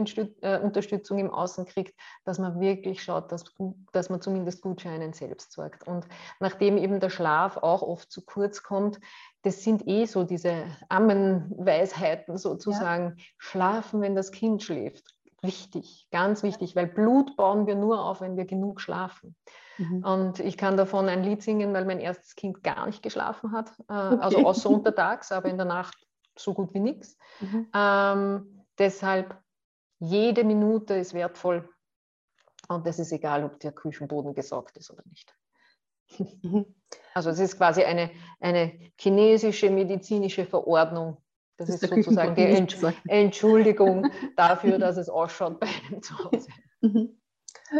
äh, 0.41 0.60
Unterstützung 0.60 1.17
im 1.17 1.32
Außen 1.32 1.65
kriegt, 1.65 1.95
dass 2.26 2.39
man 2.39 2.60
wirklich 2.60 3.02
schaut, 3.02 3.32
dass, 3.32 3.45
dass 3.93 4.10
man 4.10 4.21
zumindest 4.21 4.62
gut 4.62 4.82
für 4.82 4.89
einen 4.89 5.13
selbst 5.13 5.54
sorgt. 5.54 5.88
Und 5.88 6.06
nachdem 6.41 6.78
eben 6.78 6.99
der 6.99 7.10
Schlaf 7.10 7.58
auch 7.58 7.82
oft 7.82 8.12
zu 8.12 8.26
kurz 8.26 8.63
kommt, 8.63 8.99
das 9.43 9.63
sind 9.63 9.88
eh 9.88 10.06
so 10.06 10.26
diese 10.26 10.65
Ammenweisheiten 10.89 12.38
sozusagen. 12.38 13.15
Ja. 13.17 13.23
Schlafen, 13.38 14.02
wenn 14.02 14.15
das 14.15 14.32
Kind 14.32 14.62
schläft. 14.62 15.13
Wichtig, 15.44 16.08
ganz 16.12 16.42
wichtig, 16.42 16.76
weil 16.76 16.88
Blut 16.88 17.36
bauen 17.36 17.68
wir 17.68 17.76
nur 17.76 18.04
auf, 18.04 18.22
wenn 18.22 18.38
wir 18.38 18.46
genug 18.46 18.82
schlafen. 18.82 19.36
Mhm. 19.78 20.04
Und 20.04 20.40
ich 20.40 20.58
kann 20.58 20.78
davon 20.78 21.10
ein 21.10 21.24
Lied 21.24 21.44
singen, 21.44 21.74
weil 21.74 21.86
mein 21.86 22.00
erstes 22.00 22.36
Kind 22.36 22.64
gar 22.64 22.86
nicht 22.86 23.04
geschlafen 23.04 23.52
hat, 23.52 23.72
äh, 23.90 23.94
also 23.94 24.16
okay. 24.16 24.24
also 24.24 24.48
außer 24.48 24.70
untertags, 24.70 25.32
aber 25.32 25.50
in 25.50 25.58
der 25.58 25.66
Nacht 25.66 25.96
so 26.38 26.54
gut 26.54 26.74
wie 26.74 26.80
nichts. 26.80 27.18
Mhm. 27.42 27.68
Ähm, 27.76 28.64
Deshalb, 28.78 29.38
jede 30.00 30.44
Minute 30.44 30.96
ist 30.96 31.14
wertvoll 31.14 31.70
und 32.68 32.86
es 32.88 33.00
ist 33.00 33.12
egal, 33.12 33.44
ob 33.44 33.60
der 33.60 33.72
Küchenboden 33.72 34.34
gesaugt 34.34 34.78
ist 34.78 34.92
oder 34.92 35.04
nicht. 35.06 35.34
Mhm. 36.42 36.66
Also 37.14 37.30
es 37.30 37.40
ist 37.40 37.58
quasi 37.58 37.84
eine, 37.84 38.12
eine 38.40 38.92
chinesische 39.00 39.70
medizinische 39.70 40.46
Verordnung. 40.46 41.18
Das, 41.58 41.68
das 41.68 41.84
ist, 41.84 41.89
sozusagen 41.89 42.36
die 42.36 42.42
Entsch 42.42 42.78
Entschuldigung 43.08 44.10
dafür, 44.36 44.80
dass 44.80 44.98
es 44.98 45.10
ausschaut 45.10 45.60
bei 45.60 45.68
einem 45.68 46.02
zu 46.02 46.18
Hause. 46.18 46.50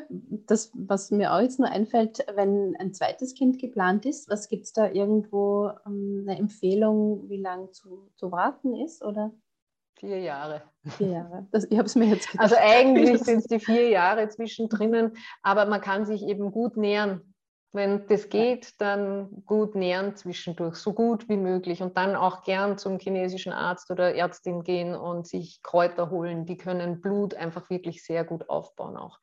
Das, 0.09 0.71
was 0.75 1.12
mir 1.12 1.33
auch 1.33 1.41
jetzt 1.41 1.59
nur 1.59 1.69
einfällt, 1.69 2.25
wenn 2.36 2.75
ein 2.77 2.93
zweites 2.93 3.33
Kind 3.33 3.59
geplant 3.59 4.05
ist, 4.05 4.29
was 4.29 4.47
gibt 4.47 4.65
es 4.65 4.73
da 4.73 4.89
irgendwo 4.89 5.71
ähm, 5.86 6.25
eine 6.27 6.38
Empfehlung, 6.38 7.29
wie 7.29 7.41
lange 7.41 7.71
zu, 7.71 8.09
zu 8.15 8.31
warten 8.31 8.75
ist? 8.75 9.03
Oder? 9.03 9.31
Vier 9.99 10.19
Jahre. 10.19 10.63
Vier 10.97 11.09
Jahre. 11.09 11.47
Das, 11.51 11.65
ich 11.65 11.77
habe 11.77 11.86
es 11.86 11.95
mir 11.95 12.05
jetzt 12.05 12.29
gedacht. 12.29 12.43
Also 12.43 12.55
eigentlich 12.59 13.19
sind 13.23 13.39
es 13.39 13.45
die 13.45 13.59
vier 13.59 13.89
Jahre 13.89 14.27
zwischendrin, 14.29 15.13
aber 15.41 15.65
man 15.65 15.81
kann 15.81 16.05
sich 16.05 16.23
eben 16.23 16.51
gut 16.51 16.77
nähern. 16.77 17.32
Wenn 17.73 18.05
das 18.05 18.29
geht, 18.29 18.79
dann 18.79 19.43
gut 19.47 19.73
nähern 19.73 20.15
zwischendurch, 20.15 20.75
so 20.75 20.93
gut 20.93 21.27
wie 21.27 21.38
möglich. 21.38 21.81
Und 21.81 21.97
dann 21.97 22.15
auch 22.15 22.43
gern 22.43 22.77
zum 22.77 22.99
chinesischen 22.99 23.51
Arzt 23.51 23.89
oder 23.89 24.13
Ärztin 24.13 24.63
gehen 24.63 24.95
und 24.95 25.27
sich 25.27 25.62
Kräuter 25.63 26.12
holen. 26.12 26.45
Die 26.45 26.55
können 26.55 27.01
Blut 27.01 27.33
einfach 27.33 27.71
wirklich 27.71 28.05
sehr 28.05 28.23
gut 28.23 28.47
aufbauen 28.47 28.95
auch. 28.95 29.19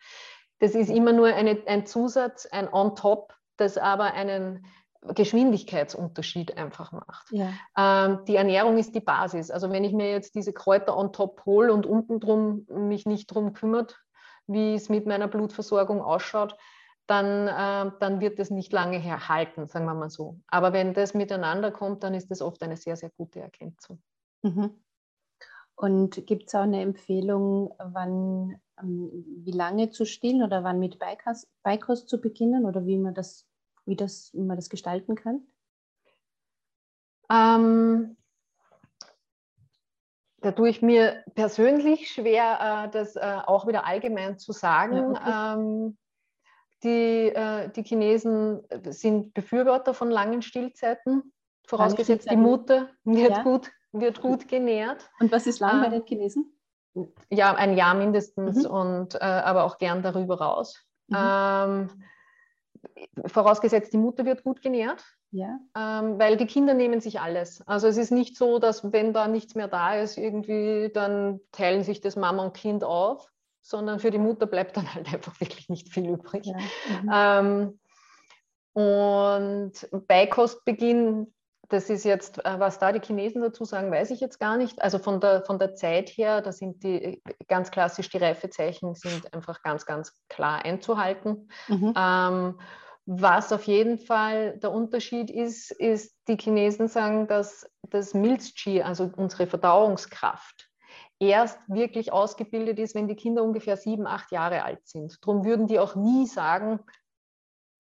Das 0.59 0.75
ist 0.75 0.91
immer 0.91 1.13
nur 1.13 1.29
eine, 1.29 1.63
ein 1.67 1.87
Zusatz, 1.87 2.45
ein 2.47 2.69
On-Top, 2.73 3.33
das 3.57 3.79
aber 3.79 4.15
einen 4.15 4.67
Geschwindigkeitsunterschied 5.03 6.57
einfach 6.59 6.93
macht. 6.93 7.31
Ja. 7.31 7.53
Ähm, 7.79 8.25
die 8.27 8.37
Ernährung 8.37 8.77
ist 8.79 8.95
die 8.95 9.01
Basis. 9.01 9.51
Also 9.51 9.71
wenn 9.71 9.85
ich 9.85 9.93
mir 9.93 10.11
jetzt 10.11 10.35
diese 10.35 10.53
Kräuter 10.53 10.97
on 10.97 11.13
top 11.13 11.47
hole 11.47 11.73
und 11.73 11.87
unten 11.87 12.21
drum 12.21 12.67
mich 12.69 13.07
nicht 13.07 13.31
darum 13.31 13.53
kümmert, 13.53 13.99
wie 14.47 14.75
es 14.75 14.89
mit 14.89 15.07
meiner 15.07 15.29
Blutversorgung 15.29 16.03
ausschaut, 16.03 16.57
dann, 17.11 17.49
äh, 17.49 17.93
dann 17.99 18.21
wird 18.21 18.39
es 18.39 18.51
nicht 18.51 18.73
lange 18.73 18.99
herhalten, 18.99 19.67
sagen 19.67 19.87
wir 19.87 19.95
mal 19.95 20.11
so. 20.11 20.39
Aber 20.47 20.73
wenn 20.73 20.95
das 20.95 21.13
miteinander 21.13 21.73
kommt, 21.73 22.05
dann 22.05 22.15
ist 22.15 22.31
das 22.31 22.41
oft 22.41 22.63
eine 22.63 22.77
sehr, 22.77 22.97
sehr 22.97 23.11
gute 23.11 23.41
Ergänzung. 23.41 24.01
Mhm. 24.43 24.81
Und 25.75 26.27
gibt 26.27 26.49
es 26.49 26.55
auch 26.55 26.61
eine 26.61 26.83
Empfehlung, 26.83 27.75
wann, 27.79 28.61
ähm, 28.81 29.25
wie 29.45 29.51
lange 29.51 29.91
zu 29.91 30.05
stillen 30.05 30.43
oder 30.43 30.63
wann 30.63 30.79
mit 30.79 30.99
Beikost, 30.99 31.49
Beikost 31.63 32.09
zu 32.09 32.21
beginnen 32.21 32.65
oder 32.65 32.87
wie 32.87 32.99
man 32.99 33.15
das 33.15 33.47
wie, 33.87 33.97
das, 33.97 34.31
wie 34.35 34.43
man 34.43 34.57
das 34.57 34.71
gestalten 34.71 35.17
kann? 35.17 35.43
Ähm, 37.31 38.17
da 40.41 40.53
tue 40.53 40.69
ich 40.69 40.81
mir 40.81 41.25
persönlich 41.35 42.11
schwer, 42.11 42.87
äh, 42.87 42.91
das 42.91 43.17
äh, 43.17 43.39
auch 43.47 43.67
wieder 43.67 43.85
allgemein 43.85 44.39
zu 44.39 44.53
sagen. 44.53 45.15
Ja, 45.15 45.55
okay. 45.57 45.97
Ähm, 46.85 46.91
die, 46.91 47.29
äh, 47.29 47.69
die 47.71 47.83
Chinesen 47.83 48.63
sind 48.89 49.35
Befürworter 49.35 49.95
von 49.95 50.11
langen 50.11 50.43
Stillzeiten, 50.43 51.33
vorausgesetzt 51.67 52.31
die 52.31 52.37
Mutter 52.37 52.89
wird, 53.05 53.31
ja. 53.31 53.43
gut, 53.43 53.71
wird 53.93 54.21
gut 54.21 54.49
genährt. 54.49 55.11
Und 55.21 55.33
was 55.33 55.47
ist 55.47 55.61
lang 55.61 55.83
bei 55.83 55.89
den 55.89 56.05
Chinesen? 56.05 56.57
Ja, 57.29 57.55
ein 57.55 57.77
Jahr 57.77 57.95
mindestens 57.95 58.65
mhm. 58.65 58.71
und 58.71 59.15
äh, 59.15 59.19
aber 59.19 59.65
auch 59.65 59.79
gern 59.79 60.03
darüber 60.03 60.41
raus. 60.41 60.85
Mhm. 61.09 61.17
Ähm, 61.17 61.91
vorausgesetzt, 63.27 63.93
die 63.93 63.99
Mutter 63.99 64.25
wird 64.25 64.43
gut 64.43 64.63
genährt, 64.63 65.05
ja. 65.31 65.59
ähm, 65.77 66.19
weil 66.19 66.37
die 66.37 66.47
Kinder 66.47 66.75
nehmen 66.75 67.01
sich 67.01 67.21
alles. 67.21 67.63
Also 67.67 67.87
es 67.87 67.97
ist 67.97 68.11
nicht 68.11 68.37
so, 68.37 68.59
dass 68.59 68.93
wenn 68.93 69.13
da 69.13 69.29
nichts 69.29 69.55
mehr 69.55 69.69
da 69.69 69.95
ist, 69.95 70.19
irgendwie 70.19 70.91
dann 70.93 71.41
teilen 71.53 71.85
sich 71.85 72.01
das 72.01 72.17
Mama 72.17 72.45
und 72.45 72.55
Kind 72.55 72.83
auf, 72.83 73.31
sondern 73.63 74.01
für 74.01 74.11
die 74.11 74.19
Mutter 74.19 74.47
bleibt 74.47 74.77
dann 74.77 74.93
halt 74.95 75.13
einfach 75.13 75.39
wirklich 75.41 75.69
nicht 75.69 75.93
viel 75.93 76.09
übrig. 76.09 76.47
Ja. 76.47 76.57
Mhm. 77.03 77.11
Ähm, 77.13 77.81
und 78.73 79.73
Beikostbeginn, 80.07 81.33
das 81.69 81.91
ist 81.91 82.05
jetzt, 82.05 82.45
äh, 82.45 82.59
was 82.59 82.79
da 82.79 82.93
die 82.93 83.01
Chinesen 83.01 83.43
dazu 83.43 83.65
sagen, 83.65 83.91
weiß 83.91 84.11
ich 84.11 84.21
jetzt 84.21 84.39
gar 84.39 84.57
nicht. 84.57 84.83
Also 84.83 84.99
von 84.99 85.21
der, 85.21 85.43
von 85.43 85.59
der 85.59 85.75
Zeit 85.75 86.09
her, 86.11 86.41
da 86.41 86.53
sind 86.53 86.83
die 86.83 87.23
ganz 87.49 87.71
klassisch, 87.71 88.09
die 88.11 88.19
Reifezeichen 88.19 88.95
sind 88.95 89.33
einfach 89.33 89.63
ganz, 89.63 89.87
ganz 89.87 90.13
klar 90.29 90.65
einzuhalten. 90.65 91.49
Mhm. 91.69 91.95
Ähm, 91.97 92.61
was 93.07 93.53
auf 93.53 93.65
jeden 93.65 93.99
Fall 93.99 94.59
der 94.59 94.71
Unterschied 94.71 95.31
ist, 95.31 95.73
ist, 95.73 96.17
die 96.29 96.37
Chinesen 96.37 96.87
sagen, 96.87 97.27
dass 97.27 97.69
das 97.83 98.15
Milz-Qi, 98.15 98.83
also 98.83 99.11
unsere 99.17 99.47
Verdauungskraft, 99.47 100.70
erst 101.21 101.61
wirklich 101.69 102.13
ausgebildet 102.13 102.79
ist, 102.79 102.95
wenn 102.95 103.07
die 103.07 103.15
Kinder 103.15 103.45
ungefähr 103.45 103.77
sieben, 103.77 104.07
acht 104.07 104.33
Jahre 104.33 104.65
alt 104.65 104.87
sind. 104.89 105.19
Darum 105.23 105.45
würden 105.45 105.67
die 105.67 105.79
auch 105.79 105.95
nie 105.95 106.27
sagen, 106.27 106.81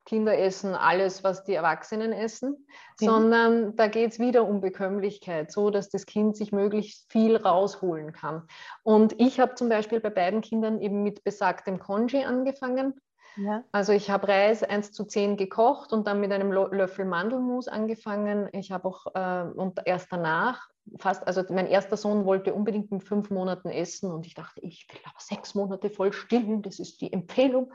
Kinder 0.04 0.36
essen 0.36 0.74
alles, 0.74 1.22
was 1.22 1.44
die 1.44 1.54
Erwachsenen 1.54 2.12
essen, 2.12 2.66
ja. 3.00 3.10
sondern 3.10 3.76
da 3.76 3.86
geht 3.86 4.12
es 4.12 4.18
wieder 4.18 4.46
um 4.46 4.60
Bekömmlichkeit, 4.60 5.52
so 5.52 5.70
dass 5.70 5.88
das 5.88 6.06
Kind 6.06 6.36
sich 6.36 6.52
möglichst 6.52 7.10
viel 7.12 7.36
rausholen 7.36 8.12
kann. 8.12 8.46
Und 8.82 9.20
ich 9.20 9.38
habe 9.40 9.54
zum 9.54 9.68
Beispiel 9.68 10.00
bei 10.00 10.10
beiden 10.10 10.40
Kindern 10.40 10.80
eben 10.80 11.02
mit 11.02 11.22
besagtem 11.22 11.78
Konji 11.78 12.24
angefangen. 12.24 13.00
Ja. 13.40 13.64
Also 13.72 13.92
ich 13.92 14.10
habe 14.10 14.28
Reis 14.28 14.62
1 14.62 14.92
zu 14.92 15.04
10 15.04 15.36
gekocht 15.36 15.92
und 15.92 16.06
dann 16.06 16.20
mit 16.20 16.30
einem 16.30 16.52
Löffel 16.52 17.04
Mandelmus 17.04 17.68
angefangen. 17.68 18.48
Ich 18.52 18.70
habe 18.70 18.86
auch 18.86 19.06
äh, 19.14 19.50
und 19.54 19.80
erst 19.86 20.12
danach 20.12 20.68
fast, 20.98 21.26
also 21.26 21.42
mein 21.50 21.66
erster 21.66 21.96
Sohn 21.96 22.24
wollte 22.24 22.54
unbedingt 22.54 22.90
mit 22.90 23.02
fünf 23.02 23.30
Monaten 23.30 23.68
essen 23.68 24.10
und 24.10 24.26
ich 24.26 24.34
dachte, 24.34 24.60
ich 24.60 24.86
will 24.90 25.00
aber 25.04 25.18
sechs 25.18 25.54
Monate 25.54 25.90
voll 25.90 26.12
stillen, 26.12 26.62
das 26.62 26.78
ist 26.78 27.00
die 27.00 27.12
Empfehlung. 27.12 27.72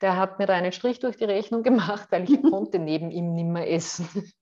Der 0.00 0.16
hat 0.16 0.38
mir 0.38 0.46
da 0.46 0.54
einen 0.54 0.72
Strich 0.72 0.98
durch 0.98 1.16
die 1.16 1.24
Rechnung 1.24 1.62
gemacht, 1.62 2.08
weil 2.10 2.24
ich 2.24 2.42
konnte 2.42 2.78
neben 2.78 3.10
ihm 3.10 3.34
nicht 3.34 3.48
mehr 3.48 3.70
essen. 3.70 4.08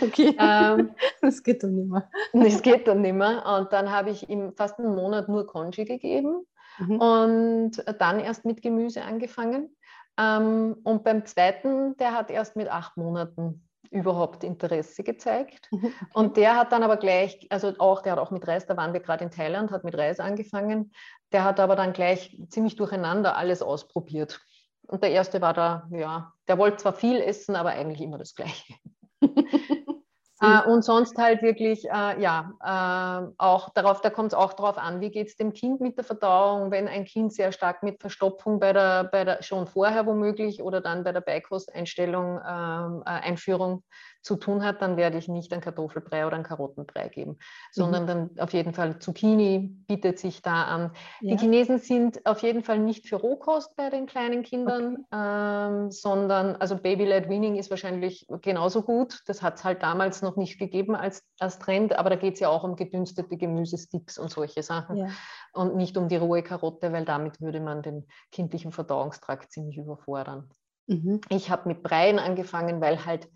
Okay, 0.00 0.34
ähm, 0.38 0.94
das 1.20 1.42
geht 1.42 1.62
dann 1.62 1.74
nicht 1.74 1.90
mehr. 1.90 2.08
Das 2.32 2.62
geht 2.62 2.88
dann 2.88 3.02
nicht 3.02 3.14
mehr. 3.14 3.44
Und 3.44 3.74
dann 3.74 3.90
habe 3.90 4.08
ich 4.08 4.30
ihm 4.30 4.54
fast 4.54 4.78
einen 4.78 4.94
Monat 4.94 5.28
nur 5.28 5.46
Conchi 5.46 5.84
gegeben 5.84 6.46
mhm. 6.78 6.98
und 6.98 7.84
dann 8.00 8.20
erst 8.20 8.46
mit 8.46 8.62
Gemüse 8.62 9.02
angefangen. 9.02 9.76
Ähm, 10.18 10.76
und 10.84 11.04
beim 11.04 11.24
zweiten, 11.24 11.96
der 11.96 12.12
hat 12.12 12.30
erst 12.30 12.56
mit 12.56 12.68
acht 12.68 12.96
Monaten 12.96 13.66
überhaupt 13.90 14.42
Interesse 14.44 15.04
gezeigt. 15.04 15.68
Mhm. 15.70 15.92
Und 16.12 16.36
der 16.36 16.56
hat 16.56 16.72
dann 16.72 16.82
aber 16.82 16.96
gleich, 16.96 17.46
also 17.50 17.72
auch, 17.78 18.02
der 18.02 18.12
hat 18.12 18.18
auch 18.18 18.30
mit 18.30 18.46
Reis, 18.46 18.66
da 18.66 18.76
waren 18.76 18.92
wir 18.92 19.00
gerade 19.00 19.24
in 19.24 19.30
Thailand, 19.30 19.70
hat 19.70 19.84
mit 19.84 19.96
Reis 19.96 20.20
angefangen. 20.20 20.92
Der 21.32 21.44
hat 21.44 21.60
aber 21.60 21.76
dann 21.76 21.92
gleich 21.92 22.36
ziemlich 22.48 22.76
durcheinander 22.76 23.36
alles 23.36 23.62
ausprobiert. 23.62 24.40
Und 24.86 25.02
der 25.02 25.10
erste 25.10 25.40
war 25.40 25.54
da, 25.54 25.88
ja, 25.90 26.32
der 26.48 26.58
wollte 26.58 26.78
zwar 26.78 26.92
viel 26.92 27.20
essen, 27.20 27.56
aber 27.56 27.70
eigentlich 27.70 28.00
immer 28.00 28.18
das 28.18 28.34
Gleiche. 28.34 28.74
Äh, 30.40 30.62
und 30.68 30.84
sonst 30.84 31.16
halt 31.16 31.42
wirklich, 31.42 31.84
äh, 31.84 32.20
ja, 32.20 32.52
äh, 32.60 33.32
auch 33.38 33.70
darauf, 33.70 34.00
da 34.00 34.10
kommt 34.10 34.32
es 34.32 34.34
auch 34.38 34.52
darauf 34.52 34.78
an, 34.78 35.00
wie 35.00 35.10
geht 35.10 35.28
es 35.28 35.36
dem 35.36 35.52
Kind 35.52 35.80
mit 35.80 35.96
der 35.96 36.04
Verdauung, 36.04 36.70
wenn 36.70 36.88
ein 36.88 37.04
Kind 37.04 37.32
sehr 37.32 37.52
stark 37.52 37.82
mit 37.82 38.00
Verstopfung 38.00 38.58
bei 38.58 38.72
der, 38.72 39.04
bei 39.04 39.24
der 39.24 39.42
schon 39.42 39.66
vorher 39.66 40.06
womöglich 40.06 40.60
oder 40.62 40.80
dann 40.80 41.04
bei 41.04 41.12
der 41.12 41.20
Beikosteinstellung, 41.20 42.40
ähm, 42.46 43.02
äh, 43.06 43.10
Einführung 43.10 43.84
zu 44.24 44.36
tun 44.36 44.64
hat, 44.64 44.80
dann 44.80 44.96
werde 44.96 45.18
ich 45.18 45.28
nicht 45.28 45.52
einen 45.52 45.60
Kartoffelbrei 45.60 46.26
oder 46.26 46.36
einen 46.36 46.44
Karottenbrei 46.44 47.08
geben, 47.08 47.36
sondern 47.70 48.04
mhm. 48.04 48.06
dann 48.06 48.30
auf 48.38 48.54
jeden 48.54 48.72
Fall 48.72 48.98
Zucchini 48.98 49.76
bietet 49.86 50.18
sich 50.18 50.40
da 50.40 50.64
an. 50.64 50.92
Ja. 51.20 51.34
Die 51.36 51.38
Chinesen 51.38 51.78
sind 51.78 52.24
auf 52.24 52.40
jeden 52.40 52.64
Fall 52.64 52.78
nicht 52.78 53.06
für 53.06 53.16
Rohkost 53.16 53.76
bei 53.76 53.90
den 53.90 54.06
kleinen 54.06 54.42
Kindern, 54.42 55.04
okay. 55.12 55.74
ähm, 55.76 55.90
sondern 55.90 56.56
also 56.56 56.76
Baby-led 56.76 57.28
Weaning 57.28 57.56
ist 57.56 57.68
wahrscheinlich 57.68 58.26
genauso 58.40 58.82
gut. 58.82 59.20
Das 59.26 59.42
hat 59.42 59.56
es 59.56 59.64
halt 59.64 59.82
damals 59.82 60.22
noch 60.22 60.36
nicht 60.36 60.58
gegeben 60.58 60.96
als, 60.96 61.22
als 61.38 61.58
Trend, 61.58 61.94
aber 61.98 62.08
da 62.08 62.16
geht 62.16 62.34
es 62.34 62.40
ja 62.40 62.48
auch 62.48 62.64
um 62.64 62.76
gedünstete 62.76 63.36
Gemüsesticks 63.36 64.18
und 64.18 64.30
solche 64.30 64.62
Sachen 64.62 64.96
ja. 64.96 65.08
und 65.52 65.76
nicht 65.76 65.98
um 65.98 66.08
die 66.08 66.16
rohe 66.16 66.42
Karotte, 66.42 66.92
weil 66.92 67.04
damit 67.04 67.42
würde 67.42 67.60
man 67.60 67.82
den 67.82 68.06
kindlichen 68.32 68.72
Verdauungstrakt 68.72 69.52
ziemlich 69.52 69.76
überfordern. 69.76 70.48
Mhm. 70.86 71.20
Ich 71.28 71.50
habe 71.50 71.68
mit 71.68 71.82
Breien 71.82 72.18
angefangen, 72.18 72.80
weil 72.80 73.04
halt 73.04 73.28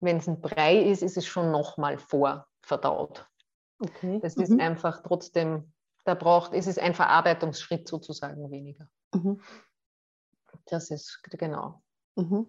wenn 0.00 0.16
es 0.16 0.28
ein 0.28 0.40
Brei 0.40 0.82
ist, 0.82 1.02
ist 1.02 1.16
es 1.16 1.26
schon 1.26 1.50
nochmal 1.50 1.98
vorverdaut. 1.98 3.26
Okay. 3.78 4.20
Das 4.22 4.36
mhm. 4.36 4.42
ist 4.42 4.60
einfach 4.60 5.02
trotzdem, 5.02 5.72
da 6.04 6.14
braucht, 6.14 6.52
es 6.52 6.66
ist 6.66 6.78
ein 6.78 6.94
Verarbeitungsschritt 6.94 7.88
sozusagen 7.88 8.50
weniger. 8.50 8.88
Mhm. 9.14 9.40
Das 10.66 10.90
ist 10.90 11.20
genau. 11.22 11.82
Mhm. 12.16 12.46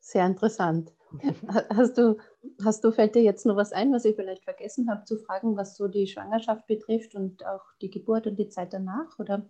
Sehr 0.00 0.26
interessant. 0.26 0.92
Hast 1.70 1.98
du, 1.98 2.16
hast 2.64 2.84
du, 2.84 2.90
fällt 2.90 3.14
dir 3.14 3.22
jetzt 3.22 3.46
noch 3.46 3.56
was 3.56 3.72
ein, 3.72 3.92
was 3.92 4.04
ich 4.04 4.16
vielleicht 4.16 4.42
vergessen 4.42 4.90
habe 4.90 5.04
zu 5.04 5.16
fragen, 5.16 5.56
was 5.56 5.76
so 5.76 5.86
die 5.86 6.08
Schwangerschaft 6.08 6.66
betrifft 6.66 7.14
und 7.14 7.46
auch 7.46 7.62
die 7.80 7.90
Geburt 7.90 8.26
und 8.26 8.36
die 8.36 8.48
Zeit 8.48 8.72
danach? 8.72 9.18
Oder? 9.18 9.48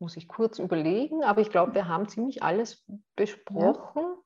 Muss 0.00 0.16
ich 0.16 0.28
kurz 0.28 0.58
überlegen, 0.58 1.22
aber 1.24 1.40
ich 1.40 1.50
glaube, 1.50 1.74
wir 1.74 1.88
haben 1.88 2.08
ziemlich 2.08 2.42
alles 2.42 2.84
besprochen. 3.16 4.02
Ja. 4.02 4.23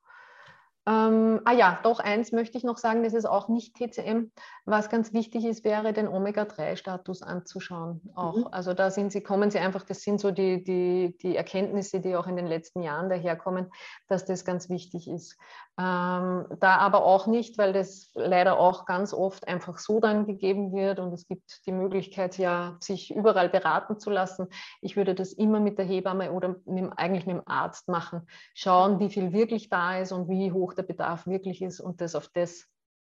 Ähm, 0.88 1.42
ah 1.44 1.52
ja, 1.52 1.78
doch 1.82 2.00
eins 2.00 2.32
möchte 2.32 2.56
ich 2.56 2.64
noch 2.64 2.78
sagen, 2.78 3.02
das 3.02 3.12
ist 3.12 3.26
auch 3.26 3.48
nicht 3.48 3.74
TCM. 3.74 4.30
Was 4.64 4.88
ganz 4.88 5.12
wichtig 5.12 5.44
ist, 5.44 5.62
wäre 5.62 5.92
den 5.92 6.08
Omega-3-Status 6.08 7.22
anzuschauen. 7.22 8.00
Auch. 8.14 8.36
Mhm. 8.36 8.48
Also 8.50 8.72
da 8.72 8.90
sind 8.90 9.12
sie, 9.12 9.20
kommen 9.20 9.50
sie 9.50 9.58
einfach, 9.58 9.84
das 9.84 10.00
sind 10.00 10.18
so 10.18 10.30
die, 10.30 10.64
die, 10.64 11.18
die 11.20 11.36
Erkenntnisse, 11.36 12.00
die 12.00 12.16
auch 12.16 12.26
in 12.26 12.36
den 12.36 12.46
letzten 12.46 12.80
Jahren 12.80 13.10
daherkommen, 13.10 13.70
dass 14.08 14.24
das 14.24 14.46
ganz 14.46 14.70
wichtig 14.70 15.08
ist. 15.08 15.36
Ähm, 15.78 16.46
da 16.58 16.78
aber 16.78 17.04
auch 17.04 17.26
nicht, 17.26 17.58
weil 17.58 17.72
das 17.72 18.10
leider 18.14 18.58
auch 18.58 18.84
ganz 18.86 19.12
oft 19.12 19.46
einfach 19.46 19.78
so 19.78 20.00
dann 20.00 20.26
gegeben 20.26 20.72
wird 20.72 20.98
und 20.98 21.12
es 21.12 21.28
gibt 21.28 21.66
die 21.66 21.72
Möglichkeit 21.72 22.36
ja, 22.38 22.76
sich 22.80 23.14
überall 23.14 23.48
beraten 23.48 24.00
zu 24.00 24.10
lassen. 24.10 24.48
Ich 24.80 24.96
würde 24.96 25.14
das 25.14 25.32
immer 25.32 25.60
mit 25.60 25.78
der 25.78 25.84
Hebamme 25.84 26.32
oder 26.32 26.56
mit, 26.64 26.90
eigentlich 26.96 27.26
mit 27.26 27.36
dem 27.36 27.46
Arzt 27.46 27.88
machen. 27.88 28.26
Schauen, 28.54 28.98
wie 28.98 29.10
viel 29.10 29.32
wirklich 29.32 29.68
da 29.68 29.98
ist 29.98 30.10
und 30.10 30.28
wie 30.28 30.50
hoch 30.50 30.74
der 30.78 30.84
Bedarf 30.84 31.26
wirklich 31.26 31.62
ist 31.62 31.80
und 31.80 32.00
das 32.00 32.14
auf 32.14 32.28
das 32.28 32.66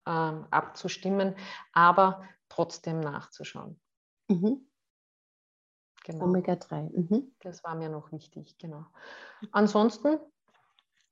ähm, 0.07 0.47
abzustimmen, 0.49 1.35
aber 1.73 2.23
trotzdem 2.49 2.99
nachzuschauen. 2.99 3.79
Mhm. 4.29 4.67
Genau. 6.03 6.25
Omega-3. 6.25 6.89
Mhm. 6.95 7.35
Das 7.39 7.63
war 7.63 7.75
mir 7.75 7.89
noch 7.89 8.11
wichtig, 8.13 8.57
genau. 8.57 8.85
Ansonsten, 9.51 10.17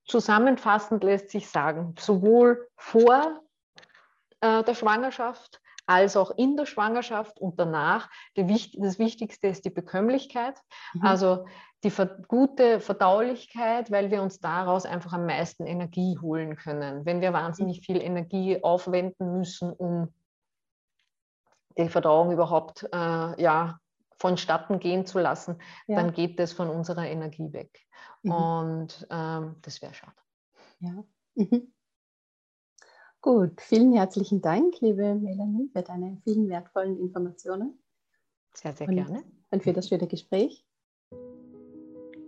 zusammenfassend 0.05 1.03
lässt 1.03 1.29
sich 1.29 1.49
sagen, 1.49 1.95
sowohl 1.99 2.69
vor 2.77 3.41
äh, 4.39 4.63
der 4.63 4.73
Schwangerschaft 4.73 5.61
als 5.85 6.17
auch 6.17 6.31
in 6.31 6.57
der 6.57 6.65
Schwangerschaft 6.65 7.39
und 7.39 7.59
danach. 7.59 8.09
das 8.35 8.99
Wichtigste 8.99 9.47
ist 9.47 9.65
die 9.65 9.69
Bekömmlichkeit, 9.69 10.59
mhm. 10.93 11.05
also 11.05 11.45
die 11.85 11.93
gute 12.27 12.79
Verdaulichkeit, 12.79 13.91
weil 13.91 14.09
wir 14.09 14.23
uns 14.23 14.39
daraus 14.39 14.85
einfach 14.85 15.13
am 15.13 15.27
meisten 15.27 15.67
Energie 15.67 16.17
holen 16.19 16.55
können. 16.55 17.05
Wenn 17.05 17.21
wir 17.21 17.31
wahnsinnig 17.31 17.85
viel 17.85 18.01
Energie 18.01 18.63
aufwenden 18.63 19.37
müssen, 19.37 19.71
um 19.71 20.11
die 21.77 21.87
Verdauung 21.87 22.31
überhaupt 22.31 22.89
äh, 22.91 23.41
ja, 23.41 23.79
vonstatten 24.17 24.79
gehen 24.79 25.05
zu 25.05 25.19
lassen, 25.19 25.57
ja. 25.87 25.97
dann 25.97 26.13
geht 26.13 26.39
das 26.39 26.53
von 26.53 26.69
unserer 26.69 27.05
Energie 27.05 27.53
weg. 27.53 27.85
Mhm. 28.23 28.31
Und 28.31 29.07
ähm, 29.11 29.55
das 29.61 29.81
wäre 29.83 29.93
schade. 29.93 30.17
Ja. 30.79 31.03
Mhm. 31.35 31.71
Gut, 33.21 33.61
vielen 33.61 33.93
herzlichen 33.93 34.41
Dank, 34.41 34.79
liebe 34.81 35.15
Melanie, 35.15 35.69
für 35.71 35.83
deine 35.83 36.17
vielen 36.23 36.49
wertvollen 36.49 36.99
Informationen. 36.99 37.79
Sehr, 38.53 38.73
sehr 38.73 38.87
und, 38.87 38.95
gerne. 38.95 39.23
Und 39.51 39.63
für 39.63 39.73
das 39.73 39.89
schöne 39.89 40.07
Gespräch. 40.07 40.65